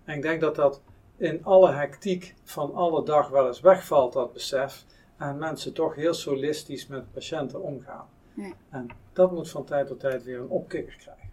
en, 0.05 0.17
ik 0.17 0.23
denk 0.23 0.41
dat 0.41 0.55
dat 0.55 0.81
in 1.17 1.45
alle 1.45 1.73
hectiek 1.73 2.35
van 2.45 2.75
alle 2.75 3.05
dag 3.05 3.29
wel 3.29 3.47
eens 3.47 3.61
wegvalt, 3.61 4.13
dat 4.13 4.33
besef. 4.33 4.85
En 5.17 5.39
mensen 5.39 5.73
toch 5.73 5.95
heel 5.95 6.15
solistisch 6.15 6.87
met 6.87 7.13
patiënten 7.13 7.63
omgaan. 7.63 8.07
Ja. 8.35 8.53
En 8.71 8.89
dat 9.13 9.33
moet 9.33 9.51
van 9.51 9.65
tijd 9.65 9.87
tot 9.87 10.01
tijd 10.01 10.25
weer 10.25 10.39
een 10.39 10.49
opkikker 10.49 10.97
krijgen 10.97 11.26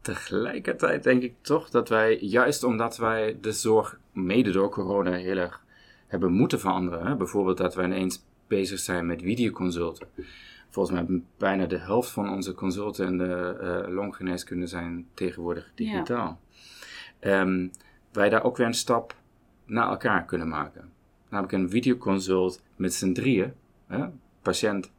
tegelijkertijd 0.00 1.02
denk 1.02 1.22
ik 1.22 1.34
toch 1.40 1.70
dat 1.70 1.88
wij, 1.88 2.18
juist 2.18 2.64
omdat 2.64 2.96
wij 2.96 3.38
de 3.40 3.52
zorg 3.52 3.98
mede 4.12 4.50
door 4.50 4.70
corona 4.70 5.12
heel 5.12 5.36
erg 5.36 5.64
hebben 6.06 6.32
moeten 6.32 6.60
veranderen. 6.60 7.06
Hè? 7.06 7.16
Bijvoorbeeld 7.16 7.56
dat 7.56 7.74
wij 7.74 7.84
ineens 7.84 8.24
bezig 8.46 8.78
zijn 8.78 9.06
met 9.06 9.22
videoconsulten. 9.22 10.08
Volgens 10.70 10.94
mij 10.94 11.04
hebben 11.04 11.26
bijna 11.36 11.66
de 11.66 11.78
helft 11.78 12.10
van 12.10 12.30
onze 12.30 12.54
consulten 12.54 13.06
in 13.06 13.18
de 13.18 13.58
uh, 13.86 13.94
longgeneeskunde 13.94 14.66
zijn 14.66 15.06
tegenwoordig 15.14 15.72
digitaal. 15.74 16.40
Ja. 17.20 17.40
Um, 17.40 17.48
ehm, 17.48 17.68
wij 18.12 18.28
daar 18.28 18.44
ook 18.44 18.56
weer 18.56 18.66
een 18.66 18.74
stap 18.74 19.14
naar 19.64 19.88
elkaar 19.88 20.24
kunnen 20.24 20.48
maken. 20.48 20.92
Namelijk 21.28 21.54
een 21.54 21.70
videoconsult 21.70 22.62
met 22.76 22.94
z'n 22.94 23.12
drieën, 23.12 23.52
hè? 23.86 24.06
patiënt, 24.42 24.92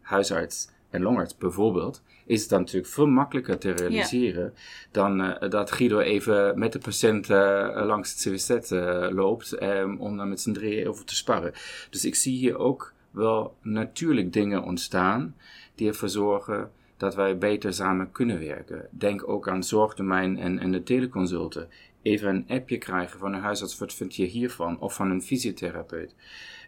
huisarts 0.00 0.68
en 0.94 1.02
longarts 1.02 1.36
bijvoorbeeld, 1.36 2.02
is 2.26 2.40
het 2.40 2.50
dan 2.50 2.60
natuurlijk 2.60 2.92
veel 2.92 3.06
makkelijker 3.06 3.58
te 3.58 3.70
realiseren 3.70 4.54
dan 4.90 5.20
eh, 5.20 5.50
dat 5.50 5.70
Guido 5.70 5.98
even 5.98 6.58
met 6.58 6.72
de 6.72 6.78
patiënt 6.78 7.30
eh, 7.30 7.82
langs 7.84 8.10
het 8.10 8.20
CWZ 8.20 8.72
uh, 8.72 9.06
loopt 9.10 9.62
um, 9.62 10.00
om 10.00 10.16
dan 10.16 10.28
met 10.28 10.40
z'n 10.40 10.52
drieën 10.52 10.88
over 10.88 11.04
te 11.04 11.16
sparren. 11.16 11.52
Dus 11.90 12.04
ik 12.04 12.14
zie 12.14 12.36
hier 12.36 12.58
ook 12.58 12.92
wel 13.10 13.56
natuurlijk 13.62 14.32
dingen 14.32 14.62
ontstaan 14.62 15.36
die 15.74 15.88
ervoor 15.88 16.08
zorgen 16.08 16.70
dat 16.96 17.14
wij 17.14 17.38
beter 17.38 17.72
samen 17.72 18.12
kunnen 18.12 18.38
werken. 18.38 18.88
Denk 18.90 19.28
ook 19.28 19.48
aan 19.48 19.64
zorgdomein 19.64 20.38
en, 20.38 20.58
en 20.58 20.72
de 20.72 20.82
teleconsulten. 20.82 21.68
Even 22.02 22.28
een 22.28 22.44
appje 22.48 22.78
krijgen 22.78 23.18
van 23.18 23.34
een 23.34 23.40
huisarts, 23.40 23.78
wat 23.78 23.94
vind 23.94 24.16
je 24.16 24.24
hiervan? 24.24 24.80
Of 24.80 24.94
van 24.94 25.10
een 25.10 25.22
fysiotherapeut. 25.22 26.14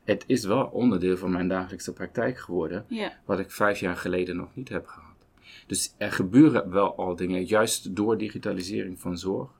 Het 0.06 0.24
is 0.26 0.44
wel 0.44 0.64
onderdeel 0.64 1.16
van 1.16 1.30
mijn 1.30 1.48
dagelijkse 1.48 1.92
praktijk 1.92 2.38
geworden, 2.38 2.86
wat 3.24 3.38
ik 3.38 3.50
vijf 3.50 3.80
jaar 3.80 3.96
geleden 3.96 4.36
nog 4.36 4.48
niet 4.54 4.68
heb 4.68 4.86
gehad. 4.86 5.14
Dus 5.66 5.94
er 5.96 6.12
gebeuren 6.12 6.70
wel 6.70 6.96
al 6.96 7.16
dingen, 7.16 7.44
juist 7.44 7.96
door 7.96 8.18
digitalisering 8.18 9.00
van 9.00 9.18
zorg, 9.18 9.50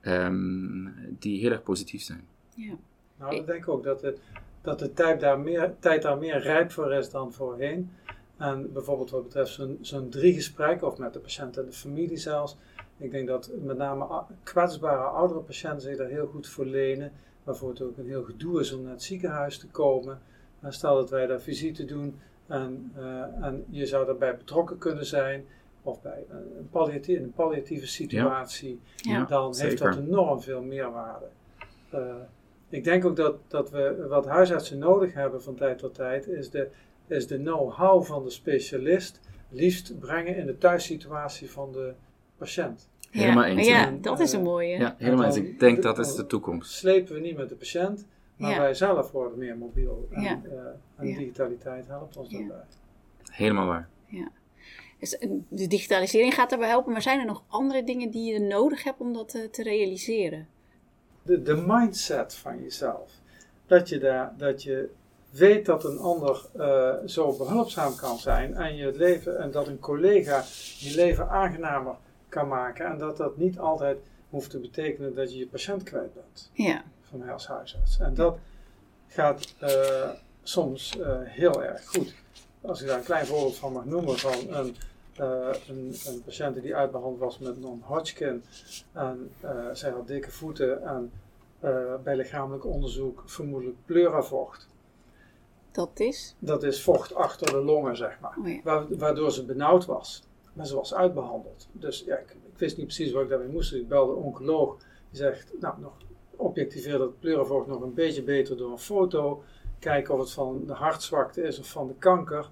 ehm, 0.00 0.88
die 1.18 1.40
heel 1.40 1.50
erg 1.50 1.62
positief 1.62 2.02
zijn. 2.02 2.24
Ja. 2.54 2.74
Nou, 3.18 3.34
ik 3.34 3.46
denk 3.46 3.68
ook 3.68 3.84
dat 3.84 4.00
de, 4.00 4.16
dat 4.60 4.78
de 4.78 4.92
tijd, 4.92 5.20
daar 5.20 5.40
meer, 5.40 5.74
tijd 5.78 6.02
daar 6.02 6.18
meer 6.18 6.38
rijp 6.38 6.70
voor 6.70 6.92
is 6.92 7.10
dan 7.10 7.32
voorheen. 7.32 7.90
En 8.36 8.72
bijvoorbeeld 8.72 9.10
wat 9.10 9.22
betreft 9.22 9.52
zo'n 9.52 9.78
zo'n 9.80 10.08
drie 10.08 10.34
gesprek, 10.34 10.82
of 10.82 10.98
met 10.98 11.12
de 11.12 11.18
patiënt 11.18 11.56
en 11.56 11.64
de 11.64 11.72
familie 11.72 12.16
zelfs. 12.16 12.56
Ik 12.98 13.10
denk 13.10 13.28
dat 13.28 13.50
met 13.60 13.76
name 13.76 14.24
kwetsbare 14.42 15.02
oudere 15.02 15.40
patiënten 15.40 15.80
zich 15.80 15.96
daar 15.96 16.08
heel 16.08 16.26
goed 16.26 16.48
voor 16.48 16.66
lenen. 16.66 17.12
Waarvoor 17.44 17.68
het 17.70 17.82
ook 17.82 17.98
een 17.98 18.06
heel 18.06 18.22
gedoe 18.24 18.60
is 18.60 18.72
om 18.72 18.82
naar 18.82 18.92
het 18.92 19.02
ziekenhuis 19.02 19.58
te 19.58 19.66
komen. 19.66 20.20
En 20.60 20.72
stel 20.72 20.94
dat 20.94 21.10
wij 21.10 21.26
daar 21.26 21.40
visite 21.40 21.84
doen 21.84 22.20
en, 22.46 22.92
eh, 22.96 23.44
en 23.46 23.64
je 23.68 23.86
zou 23.86 24.06
daarbij 24.06 24.36
betrokken 24.36 24.78
kunnen 24.78 25.06
zijn. 25.06 25.44
Of 25.82 26.02
bij 26.02 26.24
een, 26.28 26.56
een, 26.58 26.68
palliatie- 26.70 27.18
een 27.18 27.32
palliatieve 27.32 27.86
situatie 27.86 28.80
Ja. 28.96 29.24
dan 29.24 29.44
heeft 29.44 29.56
zeker. 29.78 29.90
dat 29.90 29.98
enorm 29.98 30.40
veel 30.40 30.62
meerwaarde. 30.62 31.26
Eh, 31.90 32.14
ik 32.68 32.84
denk 32.84 33.04
ook 33.04 33.16
dat, 33.16 33.36
dat 33.48 33.70
we 33.70 34.06
wat 34.08 34.26
huisartsen 34.26 34.78
nodig 34.78 35.14
hebben 35.14 35.42
van 35.42 35.54
tijd 35.54 35.78
tot 35.78 35.94
tijd, 35.94 36.26
is 36.28 36.50
de, 36.50 36.68
is 37.06 37.26
de 37.26 37.36
know-how 37.36 38.04
van 38.04 38.24
de 38.24 38.30
specialist 38.30 39.20
liefst 39.48 39.98
brengen 39.98 40.36
in 40.36 40.46
de 40.46 40.58
thuissituatie 40.58 41.50
van 41.50 41.72
de 41.72 41.92
patiënt. 42.36 42.88
Helemaal 43.20 43.44
ja. 43.44 43.50
eens. 43.56 43.66
Ja, 43.66 43.90
dat 44.00 44.20
is 44.20 44.32
een 44.32 44.42
mooie. 44.42 44.78
Ja, 44.78 44.94
helemaal 44.98 45.24
eens. 45.24 45.36
Ik 45.36 45.60
denk 45.60 45.82
dat 45.82 45.98
is 45.98 46.14
de 46.14 46.26
toekomst. 46.26 46.72
Slepen 46.72 47.14
we 47.14 47.20
niet 47.20 47.36
met 47.36 47.48
de 47.48 47.54
patiënt, 47.54 48.06
maar 48.36 48.50
Ja. 48.50 48.58
wij 48.58 48.74
zelf 48.74 49.10
worden 49.10 49.38
meer 49.38 49.56
mobiel. 49.56 50.08
En, 50.10 50.22
Ja. 50.22 50.40
eh, 50.44 50.50
en 50.96 51.08
Ja. 51.08 51.18
digitaliteit 51.18 51.86
helpt 51.86 52.16
ons 52.16 52.30
Ja. 52.30 52.38
daarbij. 52.38 52.64
Helemaal 53.30 53.66
waar. 53.66 53.88
Dus, 54.98 55.18
eh, 55.18 55.30
de 55.48 55.66
digitalisering 55.66 56.34
gaat 56.34 56.50
daarbij 56.50 56.68
helpen, 56.68 56.92
maar 56.92 57.02
zijn 57.02 57.18
er 57.20 57.26
nog 57.26 57.42
andere 57.48 57.84
dingen 57.84 58.10
die 58.10 58.32
je 58.32 58.40
nodig 58.40 58.84
hebt 58.84 59.00
om 59.00 59.12
dat 59.12 59.34
eh, 59.34 59.42
te 59.42 59.62
realiseren? 59.62 60.46
de, 61.22 61.42
de 61.42 61.64
mindset 61.66 62.34
van 62.34 62.62
jezelf. 62.62 63.12
Dat 63.66 63.88
je, 63.88 63.98
daar, 63.98 64.34
dat 64.36 64.62
je 64.62 64.88
weet 65.30 65.66
dat 65.66 65.84
een 65.84 65.98
ander 65.98 66.46
eh, 66.58 66.94
zo 67.06 67.36
behulpzaam 67.36 67.94
kan 67.94 68.18
zijn 68.18 68.54
en, 68.54 68.76
je 68.76 68.84
het 68.86 68.96
leven, 68.96 69.38
en 69.38 69.50
dat 69.50 69.66
een 69.66 69.78
collega 69.78 70.44
je 70.78 70.94
leven 70.94 71.28
aangenamer 71.28 71.94
kan 72.32 72.48
maken. 72.48 72.86
En 72.86 72.98
dat 72.98 73.16
dat 73.16 73.36
niet 73.36 73.58
altijd 73.58 73.98
hoeft 74.30 74.50
te 74.50 74.58
betekenen 74.58 75.14
dat 75.14 75.32
je 75.32 75.38
je 75.38 75.46
patiënt 75.46 75.82
kwijt 75.82 76.14
bent 76.14 76.50
Ja, 76.52 76.84
van 77.00 77.18
mij 77.18 77.32
als 77.32 77.46
huisarts. 77.46 77.98
En 77.98 78.14
dat 78.14 78.38
gaat 79.06 79.54
eh, 79.58 80.10
soms 80.42 80.98
eh, 81.00 81.18
heel 81.22 81.62
erg 81.62 81.86
goed. 81.86 82.14
Als 82.60 82.80
ik 82.80 82.86
daar 82.86 82.98
een 82.98 83.04
klein 83.04 83.26
voorbeeld 83.26 83.56
van 83.56 83.72
mag 83.72 83.84
noemen 83.84 84.18
van 84.18 84.32
een, 84.48 84.76
eh, 85.16 85.54
een, 85.68 85.94
een 86.06 86.22
patiënt 86.24 86.62
die 86.62 86.76
uitbehandeld 86.76 87.20
was 87.20 87.38
met 87.38 87.60
non-Hodgkin. 87.60 88.44
En 88.92 89.30
zij 89.72 89.90
had 89.90 90.06
dikke 90.06 90.30
voeten 90.30 90.82
en 90.86 91.12
bij 92.04 92.16
lichamelijk 92.16 92.64
onderzoek 92.64 93.22
vermoedelijk 93.26 93.76
pleuravocht. 93.84 94.68
dat 95.72 96.00
is. 96.00 96.34
Dat 96.38 96.62
is 96.62 96.82
vocht 96.82 97.14
achter 97.14 97.46
de 97.46 97.62
longen, 97.62 97.96
zeg 97.96 98.20
maar. 98.20 98.36
Oh 98.38 98.48
ja. 98.48 98.86
Waardoor 98.88 99.32
ze 99.32 99.44
benauwd 99.44 99.84
was. 99.84 100.22
Maar 100.52 100.66
ze 100.66 100.74
was 100.74 100.94
uitbehandeld. 100.94 101.68
Dus 101.72 102.04
ja, 102.06 102.16
ik, 102.16 102.36
wist 102.56 102.76
niet 102.76 102.86
precies 102.86 103.12
wat 103.12 103.22
ik 103.22 103.28
daarmee 103.28 103.48
moest. 103.48 103.74
Ik 103.74 103.88
belde 103.88 104.12
de 104.12 104.18
oncoloog. 104.18 104.76
Die 105.10 105.18
zegt, 105.18 105.52
nou, 105.60 105.80
nog 105.80 105.92
objectiveer 106.36 106.98
dat 106.98 107.20
pleuravocht 107.20 107.66
nog 107.66 107.82
een 107.82 107.94
beetje 107.94 108.22
beter 108.22 108.56
door 108.56 108.70
een 108.70 108.78
foto. 108.78 109.42
Kijken 109.78 110.14
of 110.14 110.20
het 110.20 110.32
van 110.32 110.62
de 110.66 110.72
hartzwakte 110.72 111.42
is 111.42 111.58
of 111.58 111.70
van 111.70 111.86
de 111.86 111.94
kanker. 111.98 112.48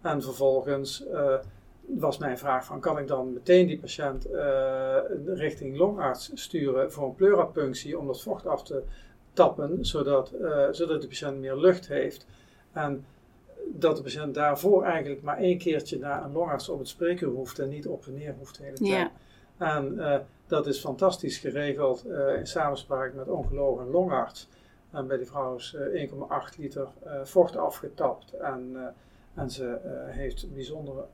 En 0.00 0.22
vervolgens 0.22 1.06
eh, 1.06 1.34
was 1.86 2.18
mijn 2.18 2.38
vraag 2.38 2.64
van, 2.64 2.80
kan 2.80 2.98
ik 2.98 3.06
dan 3.06 3.32
meteen 3.32 3.66
die 3.66 3.78
patiënt 3.78 4.24
eh, 4.24 4.98
richting 5.26 5.76
longarts 5.76 6.30
sturen 6.34 6.92
voor 6.92 7.04
een 7.04 7.14
pleurapunctie 7.14 7.98
om 7.98 8.06
dat 8.06 8.22
vocht 8.22 8.46
af 8.46 8.62
te 8.62 8.82
tappen, 9.32 9.84
zodat, 9.84 10.30
eh, 10.30 10.68
zodat 10.70 11.02
de 11.02 11.08
patiënt 11.08 11.38
meer 11.38 11.56
lucht 11.56 11.88
heeft. 11.88 12.26
En 12.72 13.04
dat 13.74 13.96
de 13.96 14.02
patiënt 14.02 14.34
daarvoor 14.34 14.84
eigenlijk 14.84 15.22
maar 15.22 15.38
één 15.38 15.58
keertje 15.58 15.98
naar 15.98 16.24
een 16.24 16.32
longarts 16.32 16.68
op 16.68 16.78
het 16.78 16.88
spreekuur 16.88 17.28
hoeft 17.28 17.58
en 17.58 17.68
niet 17.68 17.86
op 17.86 18.06
en 18.06 18.14
neer 18.14 18.34
hoeft 18.38 18.56
de 18.56 18.64
hele 18.64 18.76
tijd. 18.76 18.88
Ja. 18.90 19.10
En 19.58 19.98
eh, 19.98 20.20
dat 20.52 20.66
is 20.66 20.80
fantastisch 20.80 21.38
geregeld 21.38 22.04
eh, 22.04 22.38
in 22.38 22.46
samenspraak 22.46 23.14
met 23.14 23.28
oncoloog 23.28 23.80
en 23.80 23.90
longarts. 23.90 24.48
En 24.90 25.06
bij 25.06 25.16
die 25.16 25.26
vrouw 25.26 25.56
is 25.56 25.74
eh, 25.74 26.10
1,8 26.10 26.58
liter 26.58 26.88
eh, 27.02 27.24
vocht 27.24 27.56
afgetapt 27.56 28.32
en, 28.32 28.94
en 29.34 29.50
ze 29.50 29.78
heeft 30.06 30.54
bijzonder 30.54 31.04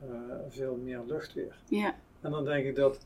veel 0.49 0.75
meer 0.75 1.01
lucht 1.07 1.33
weer. 1.33 1.55
Ja, 1.65 1.95
En 2.21 2.31
dan 2.31 2.45
denk 2.45 2.65
ik 2.65 2.75
dat, 2.75 3.05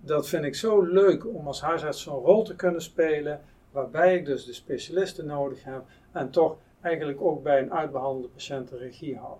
dat 0.00 0.28
vind 0.28 0.44
ik 0.44 0.54
zo 0.54 0.82
leuk 0.82 1.26
om 1.26 1.46
als 1.46 1.60
huisarts 1.60 2.02
zo'n 2.02 2.24
rol 2.24 2.42
te 2.42 2.56
kunnen 2.56 2.82
spelen, 2.82 3.40
waarbij 3.70 4.16
ik 4.16 4.26
dus 4.26 4.44
de 4.44 4.52
specialisten 4.52 5.26
nodig 5.26 5.64
heb 5.64 5.82
en 6.12 6.30
toch 6.30 6.56
eigenlijk 6.84 7.20
ook 7.20 7.42
bij 7.42 7.60
een 7.60 7.72
uitbehandelde 7.72 8.28
patiënt 8.28 8.68
de 8.68 8.76
regie 8.76 9.16
hou. 9.16 9.36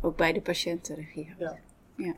ook 0.00 0.16
bij 0.16 0.32
de 0.32 0.40
patiëntenregie. 0.40 1.34
Ja. 1.96 2.14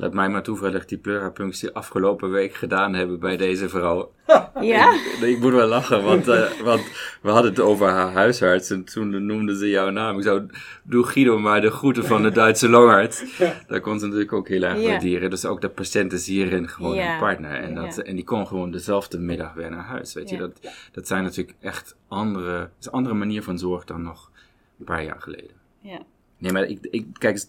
Laat 0.00 0.12
mij 0.14 0.28
maar 0.28 0.42
toevallig 0.42 0.84
die 0.84 0.98
pleurapunctie 0.98 1.70
afgelopen 1.70 2.30
week 2.30 2.54
gedaan 2.54 2.94
hebben 2.94 3.20
bij 3.20 3.36
deze 3.36 3.68
vrouw. 3.68 4.10
Ja? 4.60 4.92
Ik, 4.92 5.18
ik 5.20 5.38
moet 5.38 5.52
wel 5.52 5.66
lachen, 5.68 6.02
want, 6.04 6.28
eh, 6.28 6.50
want 6.64 6.80
we 7.22 7.30
hadden 7.30 7.50
het 7.50 7.60
over 7.60 7.88
haar 7.88 8.12
huisarts 8.12 8.70
en 8.70 8.84
toen 8.84 9.26
noemde 9.26 9.56
ze 9.56 9.68
jouw 9.68 9.90
naam. 9.90 10.16
Ik 10.16 10.22
zou, 10.22 10.46
doe 10.82 11.04
Guido 11.04 11.38
maar 11.38 11.60
de 11.60 11.70
groeten 11.70 12.04
van 12.04 12.22
de 12.22 12.30
Duitse 12.30 12.68
longarts. 12.68 13.24
Dat 13.68 13.80
kon 13.80 13.98
ze 13.98 14.04
natuurlijk 14.04 14.32
ook 14.32 14.48
heel 14.48 14.62
erg 14.62 14.80
Ja. 14.80 14.88
waarderen. 14.88 15.30
Dus 15.30 15.44
ook 15.44 15.60
de 15.60 15.68
patiënt 15.68 16.12
is 16.12 16.26
hierin 16.26 16.68
gewoon 16.68 16.94
Ja. 16.94 17.12
een 17.12 17.18
partner. 17.18 17.50
En, 17.50 17.74
Ja. 17.74 17.80
dat, 17.80 17.98
en 17.98 18.14
die 18.14 18.24
kon 18.24 18.46
gewoon 18.46 18.70
dezelfde 18.70 19.18
middag 19.18 19.54
weer 19.54 19.70
naar 19.70 19.84
huis. 19.84 20.14
Weet 20.14 20.30
je, 20.30 20.36
dat, 20.36 20.60
dat 20.92 21.06
zijn 21.06 21.22
natuurlijk 21.22 21.56
echt 21.60 21.96
andere, 22.08 22.70
is 22.80 22.86
een 22.86 22.92
andere 22.92 23.14
manier 23.14 23.42
van 23.42 23.58
zorg 23.58 23.84
dan 23.84 24.02
nog 24.02 24.30
een 24.78 24.84
paar 24.84 25.04
jaar 25.04 25.20
geleden. 25.20 25.56
Ja. 25.80 25.98
Nee, 26.38 26.52
maar 26.52 26.64
ik, 26.64 26.86
ik, 26.90 27.06
kijk, 27.12 27.44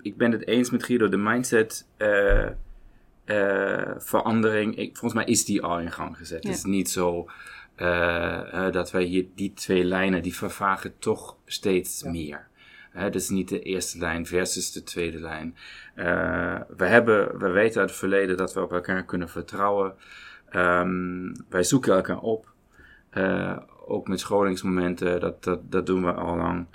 ik 0.00 0.16
ben 0.16 0.32
het 0.32 0.46
eens 0.46 0.70
met 0.70 0.84
Guido. 0.84 1.08
De 1.08 1.16
mindset 1.16 1.86
eh, 1.96 2.46
eh, 3.24 3.90
verandering, 3.98 4.76
ik, 4.76 4.96
volgens 4.96 5.24
mij 5.24 5.32
is 5.32 5.44
die 5.44 5.62
al 5.62 5.80
in 5.80 5.92
gang 5.92 6.16
gezet. 6.16 6.42
Ja. 6.42 6.48
Het 6.48 6.58
is 6.58 6.64
niet 6.64 6.90
zo 6.90 7.26
eh, 7.74 8.70
dat 8.70 8.90
wij 8.90 9.02
hier 9.02 9.26
die 9.34 9.52
twee 9.52 9.84
lijnen, 9.84 10.22
die 10.22 10.34
vervagen 10.34 10.98
toch 10.98 11.36
steeds 11.44 12.00
Ja. 12.00 12.10
meer. 12.10 12.48
Hè, 12.90 13.10
dus 13.10 13.28
niet 13.28 13.48
de 13.48 13.60
eerste 13.62 13.98
lijn 13.98 14.26
versus 14.26 14.72
de 14.72 14.82
tweede 14.82 15.20
lijn. 15.20 15.56
We, 16.76 16.84
hebben, 16.86 17.38
we 17.38 17.48
weten 17.48 17.80
uit 17.80 17.90
het 17.90 17.98
verleden 17.98 18.36
dat 18.36 18.54
we 18.54 18.62
op 18.62 18.72
elkaar 18.72 19.04
kunnen 19.04 19.28
vertrouwen. 19.28 19.94
Ehm, 20.48 21.34
wij 21.48 21.62
zoeken 21.62 21.94
elkaar 21.94 22.20
op. 22.20 22.52
Ook 23.86 24.08
met 24.08 24.20
scholingsmomenten, 24.20 25.20
dat, 25.20 25.44
dat, 25.44 25.72
dat 25.72 25.86
doen 25.86 26.04
we 26.04 26.12
al 26.12 26.36
lang. 26.36 26.66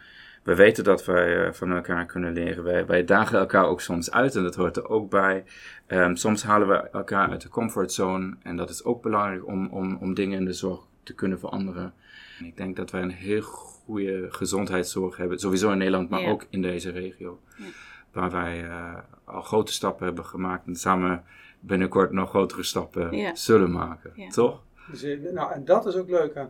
We 0.46 0.56
weten 0.56 0.84
dat 0.84 1.06
wij 1.06 1.46
eh, 1.46 1.54
van 1.54 1.72
elkaar 1.72 2.06
kunnen 2.06 2.34
leren. 2.34 2.64
Wij, 2.64 2.86
wij 2.86 3.04
dagen 3.06 3.40
elkaar 3.40 3.66
ook 3.66 3.82
soms 3.82 4.12
uit 4.12 4.36
en 4.36 4.44
dat 4.44 4.56
hoort 4.56 4.78
er 4.78 4.90
ook 4.90 5.10
bij. 5.10 5.44
Ehm, 5.88 6.16
soms 6.16 6.44
halen 6.44 6.68
we 6.68 6.76
elkaar 6.76 7.30
uit 7.30 7.42
de 7.42 7.50
comfortzone 7.50 8.36
en 8.44 8.56
dat 8.58 8.70
is 8.70 8.84
ook 8.84 9.02
belangrijk 9.02 9.48
om, 9.48 9.68
om, 9.68 9.98
om 10.02 10.14
dingen 10.14 10.40
in 10.40 10.46
de 10.46 10.54
zorg 10.54 10.80
te 11.04 11.14
kunnen 11.14 11.40
veranderen. 11.40 11.94
En 12.40 12.46
ik 12.46 12.58
denk 12.58 12.76
dat 12.76 12.92
wij 12.92 13.02
een 13.02 13.12
heel 13.12 13.42
goede 13.42 14.26
gezondheidszorg 14.30 15.18
hebben, 15.18 15.40
sowieso 15.40 15.72
in 15.72 15.78
Nederland, 15.78 16.10
maar 16.10 16.22
Ja. 16.22 16.30
ook 16.30 16.46
in 16.50 16.62
deze 16.62 16.92
regio. 16.92 17.40
Ja. 17.58 17.66
Waar 18.12 18.32
wij 18.32 18.64
eh, 18.64 18.94
al 19.24 19.42
grote 19.42 19.72
stappen 19.74 20.06
hebben 20.06 20.26
gemaakt 20.26 20.68
en 20.68 20.76
samen 20.76 21.24
binnenkort 21.60 22.12
nog 22.12 22.30
grotere 22.30 22.64
stappen 22.64 23.18
Ja. 23.18 23.36
zullen 23.36 23.72
maken. 23.72 24.12
Ja. 24.16 24.30
Toch? 24.30 24.62
Dus, 24.92 25.04
eh, 25.04 25.20
nou, 25.34 25.52
en 25.54 25.66
dat 25.66 25.86
is 25.86 25.96
ook 25.96 26.10
leuk 26.10 26.38
aan, 26.38 26.50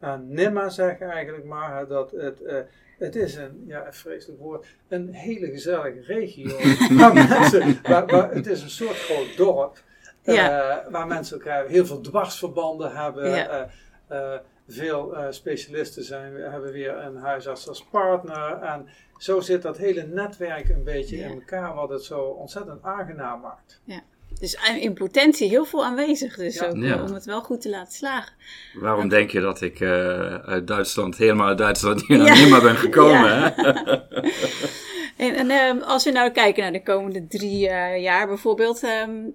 aan 0.00 0.28
NIMA 0.28 0.68
zeggen 0.68 1.10
eigenlijk 1.10 1.44
maar, 1.44 1.86
dat 1.86 2.10
het, 2.10 2.42
eh, 2.42 2.56
het 3.02 3.16
is 3.16 3.34
een, 3.34 3.64
ja, 3.66 3.86
een 3.86 3.94
vreselijk 3.94 4.40
woord, 4.40 4.66
een 4.88 5.14
hele 5.14 5.46
gezellige 5.46 6.00
regio. 6.00 6.56
waar 6.98 7.14
mensen, 7.14 7.78
waar, 7.82 8.06
waar, 8.06 8.30
het 8.34 8.46
is 8.46 8.62
een 8.62 8.70
soort 8.70 8.96
groot 8.96 9.36
dorp, 9.36 9.82
eh, 10.22 10.76
waar 10.90 11.06
mensen 11.06 11.36
elkaar 11.36 11.66
heel 11.66 11.86
veel 11.86 12.00
dwarsverbanden 12.00 12.96
hebben. 12.96 13.30
Ja. 13.30 13.70
eh, 14.06 14.34
eh, 14.34 14.40
veel 14.68 15.14
uh, 15.14 15.26
specialisten 15.30 16.04
zijn. 16.04 16.34
We 16.34 16.40
hebben 16.40 16.72
weer 16.72 16.96
een 16.96 17.16
huisarts 17.16 17.68
als 17.68 17.84
partner. 17.84 18.62
En 18.62 18.88
zo 19.18 19.40
zit 19.40 19.62
dat 19.62 19.76
hele 19.76 20.02
netwerk 20.02 20.68
een 20.68 20.84
beetje 20.84 21.16
in 21.16 21.30
elkaar, 21.30 21.74
wat 21.74 21.88
het 21.88 22.04
zo 22.04 22.20
ontzettend 22.20 22.82
aangenaam 22.82 23.40
maakt. 23.40 23.80
Ja. 23.84 24.02
Dus 24.40 24.58
in 24.80 24.94
potentie 24.94 25.48
heel 25.48 25.64
veel 25.64 25.84
aanwezig, 25.84 26.36
dus 26.36 26.62
ook, 26.62 26.72
om 26.72 27.14
het 27.14 27.24
wel 27.24 27.40
goed 27.40 27.60
te 27.60 27.68
laten 27.68 27.92
slagen. 27.92 28.32
Waarom 28.74 29.08
denk 29.08 29.30
je 29.30 29.40
dat 29.40 29.60
ik 29.60 29.80
uh, 29.80 30.34
uit 30.34 30.66
Duitsland, 30.66 31.16
helemaal 31.16 31.46
uit 31.46 31.58
Duitsland 31.58 32.06
hier 32.06 32.18
naar 32.18 32.36
Nima 32.36 32.60
ben 32.60 32.76
gekomen? 32.76 33.56
en, 35.16 35.34
en 35.34 35.50
uh, 35.50 35.88
als 35.88 36.04
we 36.04 36.10
nou 36.10 36.30
kijken 36.30 36.62
naar 36.62 36.72
de 36.72 36.82
komende 36.82 37.26
drie 37.26 37.68
uh, 37.68 38.02
jaar 38.02 38.26
bijvoorbeeld, 38.26 38.82
um, 38.82 39.34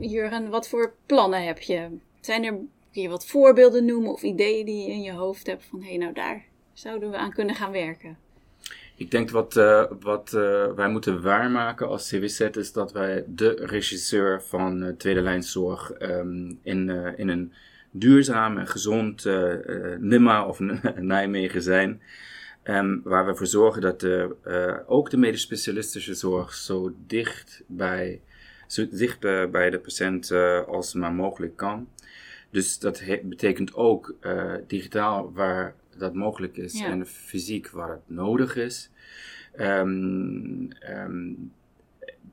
Jurgen, 0.00 0.48
wat 0.48 0.68
voor 0.68 0.92
plannen 1.06 1.44
heb 1.44 1.58
je? 1.58 1.88
Zijn 2.20 2.44
er, 2.44 2.52
kun 2.92 3.02
je 3.02 3.08
wat 3.08 3.26
voorbeelden 3.26 3.84
noemen 3.84 4.12
of 4.12 4.22
ideeën 4.22 4.66
die 4.66 4.86
je 4.86 4.92
in 4.92 5.02
je 5.02 5.12
hoofd 5.12 5.46
hebt 5.46 5.64
van 5.70 5.82
hé, 5.82 5.88
hey, 5.88 5.96
nou 5.96 6.12
daar 6.12 6.44
zouden 6.72 7.10
we 7.10 7.16
aan 7.16 7.32
kunnen 7.32 7.54
gaan 7.54 7.72
werken? 7.72 8.18
Ik 8.98 9.10
denk 9.10 9.30
wat, 9.30 9.56
uh, 9.56 9.84
wat 10.00 10.32
uh, 10.34 10.72
wij 10.72 10.88
moeten 10.88 11.22
waarmaken 11.22 11.88
als 11.88 12.08
CWZ 12.08 12.40
is 12.40 12.72
dat 12.72 12.92
wij 12.92 13.24
de 13.26 13.48
regisseur 13.48 14.42
van 14.42 14.82
uh, 14.82 14.88
tweede 14.88 15.20
lijnzorg 15.20 15.92
um, 16.02 16.58
in, 16.62 16.88
in 17.16 17.28
een 17.28 17.52
duurzaam 17.90 18.58
en 18.58 18.66
gezond 18.66 19.24
Nimma 19.98 20.46
of 20.46 20.58
Nijmegen 20.96 21.62
zijn. 21.62 22.02
Um, 22.64 23.00
waar 23.04 23.24
we 23.24 23.30
ervoor 23.30 23.46
zorgen 23.46 23.82
dat 23.82 24.00
de, 24.00 24.36
ook 24.86 25.10
de 25.10 25.16
medisch-specialistische 25.16 26.14
zorg 26.14 26.54
zo 26.54 26.94
dicht 27.06 27.62
bij, 27.66 28.20
zo 28.66 28.88
dicht 28.90 29.20
bij 29.50 29.70
de 29.70 29.78
patiënt 29.78 30.32
als 30.66 30.94
maar 30.94 31.12
mogelijk 31.12 31.56
kan. 31.56 31.88
Dus 32.50 32.78
dat 32.78 33.02
betekent 33.22 33.74
ook 33.74 34.14
digitaal 34.66 35.32
waar 35.32 35.74
dat 35.98 36.14
mogelijk 36.14 36.56
is 36.56 36.80
en 36.80 37.06
fysiek 37.06 37.70
waar 37.70 37.90
het 37.90 38.02
nodig 38.06 38.56
is. 38.56 38.90
Um, 39.60 40.68
um, 40.90 41.52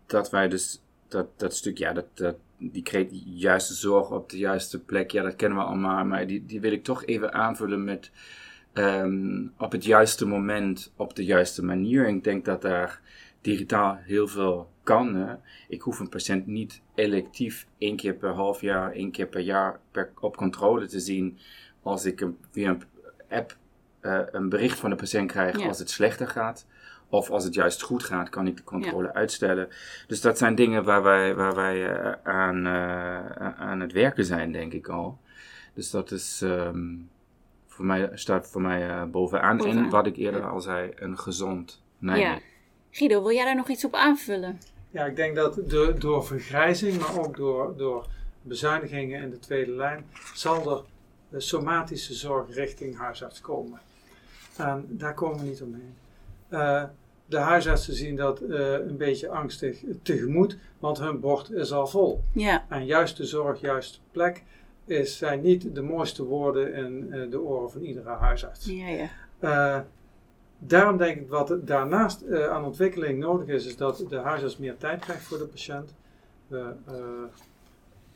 dat 0.06 0.30
wij 0.30 0.47
dus 0.47 0.82
dat, 1.08 1.28
dat 1.39 1.56
stuk, 1.56 1.78
ja, 1.78 1.93
dat, 1.93 2.06
dat, 2.13 2.36
die 2.58 2.84
kreeg 2.84 3.10
die 3.10 3.23
juiste 3.25 3.73
zorg 3.73 4.12
op 4.12 4.30
de 4.30 4.38
juiste 4.38 4.80
plek, 4.80 5.12
ja, 5.12 5.23
dat 5.23 5.36
kennen 5.36 5.58
we 5.58 5.63
allemaal, 5.63 6.06
maar 6.06 6.28
die, 6.28 6.45
die 6.45 6.62
wil 6.62 6.71
ik 6.71 6.84
toch 6.84 7.06
even 7.06 7.34
aanvullen 7.34 7.84
met 7.84 8.12
um, 8.73 9.54
op 9.58 9.71
het 9.71 9.86
juiste 9.86 10.25
moment, 10.28 10.93
op 10.95 11.15
de 11.15 11.25
juiste 11.25 11.63
manier. 11.63 12.08
ik 12.08 12.23
denk 12.23 12.45
dat 12.45 12.62
daar 12.62 13.01
digitaal 13.41 13.95
heel 13.95 14.28
veel 14.28 14.69
kan. 14.84 15.15
Hè. 15.15 15.36
Ik 15.67 15.82
hoef 15.82 15.99
een 15.99 16.10
patiënt 16.10 16.47
niet 16.47 16.82
electief 16.95 17.67
één 17.78 17.95
keer 17.95 18.13
per 18.13 18.34
half 18.34 18.62
jaar, 18.62 18.91
één 18.91 19.12
keer 19.12 19.28
per 19.28 19.41
jaar 19.41 19.80
per, 19.91 20.12
op 20.19 20.38
controle 20.38 20.86
te 20.86 20.99
zien 20.99 21.38
als 21.82 22.06
ik 22.06 22.21
een, 22.21 22.38
via 22.51 22.69
een 22.69 22.84
app 23.30 23.56
uh, 24.02 24.20
een 24.32 24.50
bericht 24.50 24.80
van 24.80 24.90
de 24.90 24.96
patiënt 24.96 25.32
krijg 25.32 25.68
als 25.68 25.80
het 25.80 25.90
slechter 25.90 26.28
gaat. 26.28 26.66
Of 27.10 27.30
als 27.30 27.44
het 27.44 27.54
juist 27.54 27.82
goed 27.82 28.04
gaat, 28.04 28.30
kan 28.30 28.48
ik 28.48 28.58
de 28.58 28.64
controle 28.64 29.14
uitstellen. 29.14 29.68
Dus 30.08 30.22
dat 30.22 30.38
zijn 30.38 30.56
dingen 30.56 30.84
waar 30.84 31.04
wij, 31.04 31.36
waar 31.36 31.56
wij 31.56 31.76
uh, 31.76 32.12
aan, 32.24 32.66
uh, 32.66 33.60
aan 33.60 33.80
het 33.80 33.92
werken 33.92 34.26
zijn, 34.26 34.52
denk 34.52 34.74
ik 34.74 34.88
al. 34.88 35.20
Dus 35.74 35.90
dat 35.90 36.12
is 36.12 36.42
um, 36.44 37.10
voor 37.68 37.86
mij, 37.86 38.10
staat 38.14 38.50
voor 38.50 38.62
mij 38.62 39.10
bovenaan. 39.10 39.58
bovenaan. 39.58 39.84
En 39.84 39.90
wat 39.90 40.06
ik 40.06 40.16
eerder 40.16 40.44
al 40.44 40.62
zei, 40.62 40.92
een 40.96 41.18
gezond 41.18 41.84
Nijmegen. 41.98 42.32
Ja. 42.32 42.40
Guido, 42.92 43.22
wil 43.24 43.32
jij 43.32 43.46
daar 43.46 43.56
nog 43.56 43.70
iets 43.70 43.86
op 43.86 43.94
aanvullen? 43.94 44.60
Ja, 44.92 45.06
ik 45.06 45.16
denk 45.16 45.36
dat 45.36 45.56
de, 45.56 45.96
door 45.98 46.26
vergrijzing, 46.26 47.00
maar 47.00 47.20
ook 47.20 47.38
door, 47.38 47.78
door 47.78 48.08
bezuinigingen 48.42 49.22
in 49.22 49.30
de 49.30 49.40
tweede 49.40 49.72
lijn, 49.72 50.06
zal 50.34 50.78
er 50.78 50.84
de 51.30 51.40
somatische 51.40 52.14
zorg 52.14 52.56
richting 52.56 52.98
huisarts 52.98 53.42
komen. 53.42 53.80
En 54.58 54.86
daar 54.90 55.14
komen 55.14 55.40
we 55.40 55.46
niet 55.46 55.62
omheen. 55.62 55.96
Uh, 56.50 56.84
de 57.26 57.38
huisartsen 57.38 57.94
zien 57.94 58.16
dat 58.16 58.42
uh, 58.42 58.72
een 58.72 58.98
beetje 58.98 59.30
angstig 59.30 59.84
tegemoet, 60.02 60.58
want 60.80 61.00
hun 61.00 61.20
bord 61.20 61.52
is 61.52 61.72
al 61.72 61.88
vol. 61.88 62.24
Ja. 62.32 62.66
En 62.70 62.86
juist 62.86 63.18
de 63.18 63.26
zorg, 63.26 63.62
juist 63.62 63.94
de 63.94 64.00
plek, 64.12 64.44
is, 64.86 65.18
zijn 65.18 65.42
niet 65.42 65.76
de 65.76 65.82
mooiste 65.82 66.24
woorden 66.24 66.74
in 66.74 67.08
uh, 67.08 67.32
de 67.32 67.42
oren 67.42 67.72
van 67.72 67.82
iedere 67.82 68.10
huisarts. 68.10 68.66
Ja, 68.66 69.10
ja. 69.40 69.86
Daarom 70.58 70.98
denk 70.98 71.18
ik 71.18 71.30
wat 71.30 71.56
daarnaast 71.62 72.32
aan 72.32 72.66
ontwikkeling 72.66 73.20
nodig 73.20 73.48
is, 73.48 73.66
is 73.66 73.78
dat 73.78 74.06
de 74.10 74.18
huisarts 74.18 74.58
meer 74.58 74.78
tijd 74.78 75.00
krijgt 75.00 75.24
voor 75.24 75.38
de 75.38 75.46
patiënt. 75.46 75.94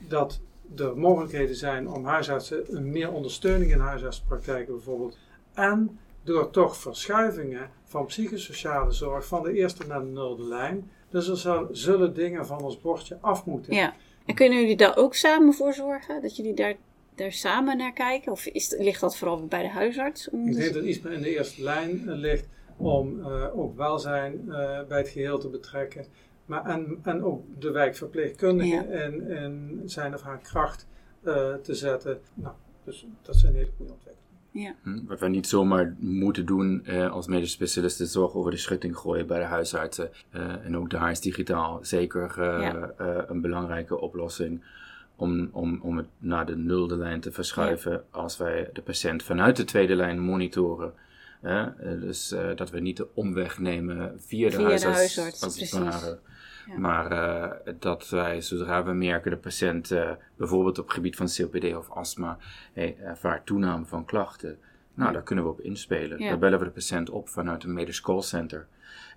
dat 0.08 0.40
er 0.78 0.98
mogelijkheden 0.98 1.56
zijn 1.56 1.90
om 1.90 2.06
huisartsen 2.06 2.76
een 2.76 2.90
meer 2.90 3.12
ondersteuning 3.12 3.72
in 3.72 3.80
huisartspraktijken 3.80 4.74
bijvoorbeeld. 4.74 5.18
En 5.54 6.00
door 6.24 6.50
toch 6.50 6.78
verschuivingen 6.78 7.70
van 7.84 8.06
psychosociale 8.06 8.92
zorg 8.92 9.26
van 9.26 9.44
de 9.44 9.54
eerste 9.54 9.88
naar 9.88 10.00
de 10.00 10.06
nulde 10.06 10.44
lijn. 10.44 10.92
Dus 11.10 11.46
er 11.46 11.68
zullen 11.72 12.14
dingen 12.14 12.46
van 12.46 12.64
ons 12.64 12.82
bordje 12.82 13.18
af 13.22 13.46
moeten. 13.46 13.74
Ja. 13.74 13.94
En 14.26 14.36
kunnen 14.36 14.60
jullie 14.60 14.76
daar 14.76 14.98
ook 14.98 15.16
samen 15.16 15.54
voor 15.54 15.74
zorgen? 15.74 16.22
Dat 16.22 16.36
jullie 16.36 16.54
daar, 16.54 16.76
daar 17.16 17.32
samen 17.32 17.78
naar 17.78 17.94
kijken? 17.94 18.32
Of 18.32 18.46
is, 18.46 18.76
ligt 18.78 19.02
dat 19.02 19.18
vooral 19.18 19.46
bij 19.46 19.62
de 19.62 19.70
huisarts? 19.70 20.30
Om 20.30 20.48
Ik 20.48 20.56
denk 20.56 20.74
dat 20.74 20.84
iets 20.84 21.02
meer 21.02 21.14
in 21.14 21.22
de 21.22 21.36
eerste 21.36 21.64
lijn 21.64 22.04
uh, 22.06 22.16
ligt 22.16 22.48
om 22.78 23.20
uh, 23.20 23.60
ook 23.60 23.78
welzijn 23.78 24.42
uh, 24.48 24.54
bij 24.88 24.98
het 24.98 25.10
geheel 25.10 25.40
te 25.40 25.48
betrekken. 25.48 26.06
Maar 26.50 26.66
en, 26.66 27.00
en 27.04 27.24
ook 27.24 27.44
de 27.60 27.72
ja. 28.68 28.84
in, 28.84 29.30
in 29.30 29.82
zijn 29.86 30.14
of 30.14 30.22
haar 30.22 30.40
kracht 30.40 30.88
te 31.62 31.74
zetten. 31.76 32.20
Nou, 32.34 32.54
dus 32.84 33.08
dat 33.22 33.36
zijn 33.36 33.54
hele 33.54 33.72
goede 33.78 33.92
ontwikkelingen. 33.92 34.28
Ja. 34.52 34.76
Hm, 34.84 35.06
wat 35.06 35.20
we 35.20 35.28
niet 35.28 35.48
zomaar 35.48 35.96
moeten 36.00 36.46
doen 36.46 36.86
eh, 36.86 37.12
als 37.12 37.28
medisch 37.28 37.52
specialisten, 37.52 38.08
zorg 38.08 38.34
over 38.34 38.52
de 38.52 38.58
schutting 38.58 38.98
gooien 38.98 39.28
bij 39.28 39.40
de 39.40 39.46
huisartsen. 39.46 40.10
Uh, 40.32 40.66
en 40.66 40.78
ook 40.78 40.90
daar 40.90 41.12
is 41.12 41.20
digitaal 41.20 41.80
zeker 41.82 42.36
uh, 42.40 42.62
ja. 42.62 42.94
een 43.28 43.42
belangrijke 43.42 44.00
oplossing 44.00 44.64
om, 45.16 45.50
om, 45.52 45.80
om 45.82 45.98
het 45.98 46.08
naar 46.18 46.46
de 46.46 46.58
nulde 46.58 46.98
lijn 46.98 47.20
te 47.20 47.32
verschuiven 47.32 47.92
ja. 47.92 48.04
als 48.12 48.38
wij 48.38 48.70
de 48.74 48.82
patiënt 48.82 49.24
vanuit 49.24 49.56
de 49.56 49.64
tweede 49.64 49.96
lijn 49.96 50.20
monitoren. 50.20 50.94
Dus 52.00 52.36
dat 52.56 52.70
we 52.70 52.80
niet 52.80 52.98
de 52.98 53.08
omweg 53.14 53.60
nemen 53.60 54.22
via 54.22 54.50
de 54.50 54.56
via 54.56 54.68
huisarts, 54.68 55.16
de 55.16 55.22
huisarts 55.22 55.44
als 55.44 55.72
ware. 55.72 56.20
Maar 56.78 57.12
uh, 57.12 57.74
dat 57.80 58.10
wij, 58.10 58.42
zodra 58.42 58.84
we 58.84 58.94
merken 58.94 59.32
de 59.32 59.38
patiënt 59.38 59.94
bijvoorbeeld 60.36 60.80
op 60.80 60.86
het 60.86 60.94
gebied 60.94 61.16
van 61.16 61.28
COPD 61.36 61.76
of 61.76 61.90
astma 61.90 62.38
hey, 62.74 62.98
ervaart 62.98 63.46
toename 63.46 63.86
van 63.86 64.06
klachten, 64.06 64.60
nou, 64.94 65.14
daar 65.14 65.24
kunnen 65.24 65.46
we 65.46 65.50
op 65.50 65.62
inspelen. 65.62 66.20
Ja. 66.20 66.30
Dan 66.30 66.40
bellen 66.40 66.60
we 66.60 66.66
de 66.66 66.72
patiënt 66.72 67.10
op 67.10 67.30
vanuit 67.30 67.64
een 67.64 67.74
medisch 67.74 68.02
callcenter. 68.02 68.68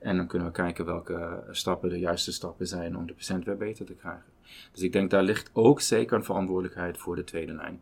En 0.01 0.17
dan 0.17 0.27
kunnen 0.27 0.49
we 0.49 0.55
kijken 0.55 0.85
welke 0.85 1.43
stappen 1.51 1.89
de 1.89 1.99
juiste 1.99 2.33
stappen 2.33 2.67
zijn 2.67 2.97
om 2.97 3.07
de 3.07 3.13
patiënt 3.13 3.45
weer 3.45 3.57
beter 3.57 3.87
te 3.87 3.95
krijgen. 3.95 4.31
Dus 4.73 4.83
ik 4.83 4.93
denk 4.93 5.11
daar 5.11 5.23
ligt 5.23 5.51
ook 5.53 5.81
zeker 5.81 6.17
een 6.17 6.25
verantwoordelijkheid 6.25 6.99
voor 6.99 7.17
de 7.17 7.25
tweede 7.25 7.53
lijn. 7.53 7.81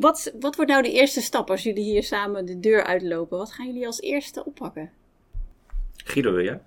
Wat, 0.00 0.32
wat 0.40 0.56
wordt 0.56 0.70
nou 0.70 0.82
de 0.82 0.92
eerste 0.92 1.20
stap 1.20 1.50
als 1.50 1.62
jullie 1.62 1.84
hier 1.84 2.02
samen 2.02 2.46
de 2.46 2.60
deur 2.60 2.84
uitlopen? 2.84 3.38
Wat 3.38 3.52
gaan 3.52 3.66
jullie 3.66 3.86
als 3.86 4.00
eerste 4.00 4.44
oppakken? 4.44 4.90
Guido, 5.96 6.32
wil 6.32 6.44
jij? 6.44 6.60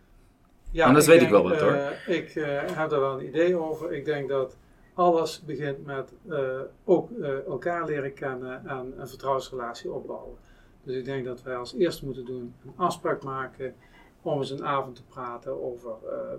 Ja, 0.71 0.85
Anders 0.85 1.05
weet 1.05 1.19
denk, 1.19 1.31
ik 1.31 1.37
wel 1.37 1.49
wat 1.49 1.59
hoor. 1.59 1.71
Uh, 1.71 2.17
ik 2.17 2.35
uh, 2.35 2.45
heb 2.61 2.89
daar 2.89 2.99
wel 2.99 3.19
een 3.19 3.27
idee 3.27 3.55
over. 3.55 3.93
Ik 3.93 4.05
denk 4.05 4.29
dat 4.29 4.57
alles 4.93 5.41
begint 5.45 5.85
met 5.85 6.13
uh, 6.29 6.59
ook 6.85 7.11
elkaar 7.47 7.85
leren 7.85 8.13
kennen 8.13 8.67
en 8.67 8.93
een 8.97 9.07
vertrouwensrelatie 9.07 9.91
opbouwen. 9.91 10.37
Dus 10.83 10.95
ik 10.95 11.05
denk 11.05 11.25
dat 11.25 11.41
wij 11.41 11.55
als 11.55 11.75
eerste 11.75 12.05
moeten 12.05 12.25
doen 12.25 12.55
een 12.65 12.73
afspraak 12.75 13.23
maken 13.23 13.75
om 14.21 14.37
eens 14.37 14.49
een 14.49 14.65
avond 14.65 14.95
te 14.95 15.03
praten 15.03 15.63
over 15.63 15.91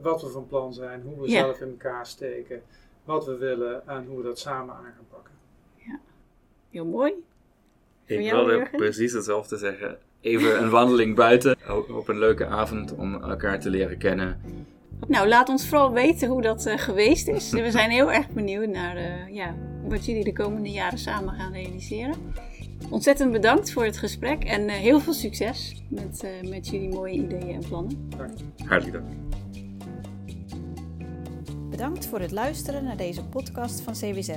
wat 0.02 0.22
we 0.22 0.28
van 0.28 0.46
plan 0.46 0.74
zijn, 0.74 1.02
hoe 1.02 1.20
we 1.20 1.30
ja. 1.30 1.40
zelf 1.40 1.60
in 1.60 1.68
elkaar 1.68 2.06
steken, 2.06 2.62
wat 3.04 3.24
we 3.26 3.36
willen 3.36 3.86
en 3.88 4.06
hoe 4.06 4.16
we 4.16 4.22
dat 4.22 4.38
samen 4.38 4.74
aan 4.74 4.84
gaan 4.84 5.06
pakken. 5.10 5.34
Heel 6.72 6.86
mooi. 6.86 7.12
Ik 8.06 8.30
wilde 8.30 8.68
precies 8.76 9.12
hetzelfde 9.12 9.56
zeggen 9.56 9.98
even 10.22 10.62
een 10.62 10.70
wandeling 10.70 11.14
buiten 11.14 11.56
op 11.88 12.08
een 12.08 12.18
leuke 12.18 12.46
avond 12.46 12.94
om 12.94 13.14
elkaar 13.14 13.60
te 13.60 13.70
leren 13.70 13.98
kennen. 13.98 14.40
Nou, 15.08 15.28
laat 15.28 15.48
ons 15.48 15.68
vooral 15.68 15.92
weten 15.92 16.28
hoe 16.28 16.42
dat 16.42 16.66
uh, 16.66 16.78
geweest 16.78 17.28
is. 17.28 17.50
We 17.50 17.70
zijn 17.70 17.90
heel 17.90 18.12
erg 18.12 18.28
benieuwd 18.28 18.68
naar 18.68 18.96
uh, 18.96 19.34
ja, 19.34 19.54
wat 19.88 20.04
jullie 20.06 20.24
de 20.24 20.32
komende 20.32 20.70
jaren 20.70 20.98
samen 20.98 21.34
gaan 21.34 21.52
realiseren. 21.52 22.14
Ontzettend 22.90 23.32
bedankt 23.32 23.72
voor 23.72 23.84
het 23.84 23.96
gesprek 23.96 24.44
en 24.44 24.62
uh, 24.62 24.70
heel 24.70 25.00
veel 25.00 25.12
succes 25.12 25.82
met, 25.88 26.26
met 26.42 26.68
jullie 26.68 26.88
mooie 26.88 27.14
ideeën 27.14 27.54
en 27.54 27.68
plannen. 27.68 28.08
Hartelijk 28.66 28.92
dank. 28.92 29.06
Bedankt 31.70 32.06
voor 32.06 32.20
het 32.20 32.32
luisteren 32.32 32.84
naar 32.84 32.96
deze 32.96 33.24
podcast 33.24 33.80
van 33.80 33.92
CWZ. 33.92 34.30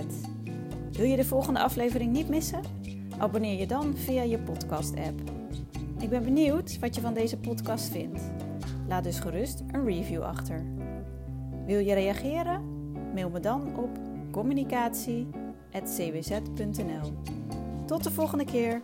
Wil 0.95 1.05
je 1.05 1.15
de 1.15 1.25
volgende 1.25 1.60
aflevering 1.60 2.12
niet 2.12 2.29
missen? 2.29 2.62
Abonneer 3.17 3.60
je 3.60 3.67
dan 3.67 3.95
via 3.95 4.21
je 4.21 4.39
podcast-app. 4.39 5.21
Ik 5.99 6.10
ben 6.10 6.23
benieuwd 6.23 6.79
wat 6.79 6.95
je 6.95 7.01
van 7.01 7.13
deze 7.13 7.38
podcast 7.38 7.91
vindt. 7.91 8.21
Laat 8.88 9.03
dus 9.03 9.19
gerust 9.19 9.63
een 9.71 9.86
review 9.86 10.21
achter. 10.21 10.65
Wil 11.65 11.79
je 11.79 11.93
reageren? 11.93 12.63
Mail 13.13 13.29
me 13.29 13.39
dan 13.39 13.77
op 13.77 13.89
communicatie 14.31 15.27
cwz.nl. 15.71 17.13
Tot 17.86 18.03
de 18.03 18.12
volgende 18.12 18.45
keer! 18.45 18.81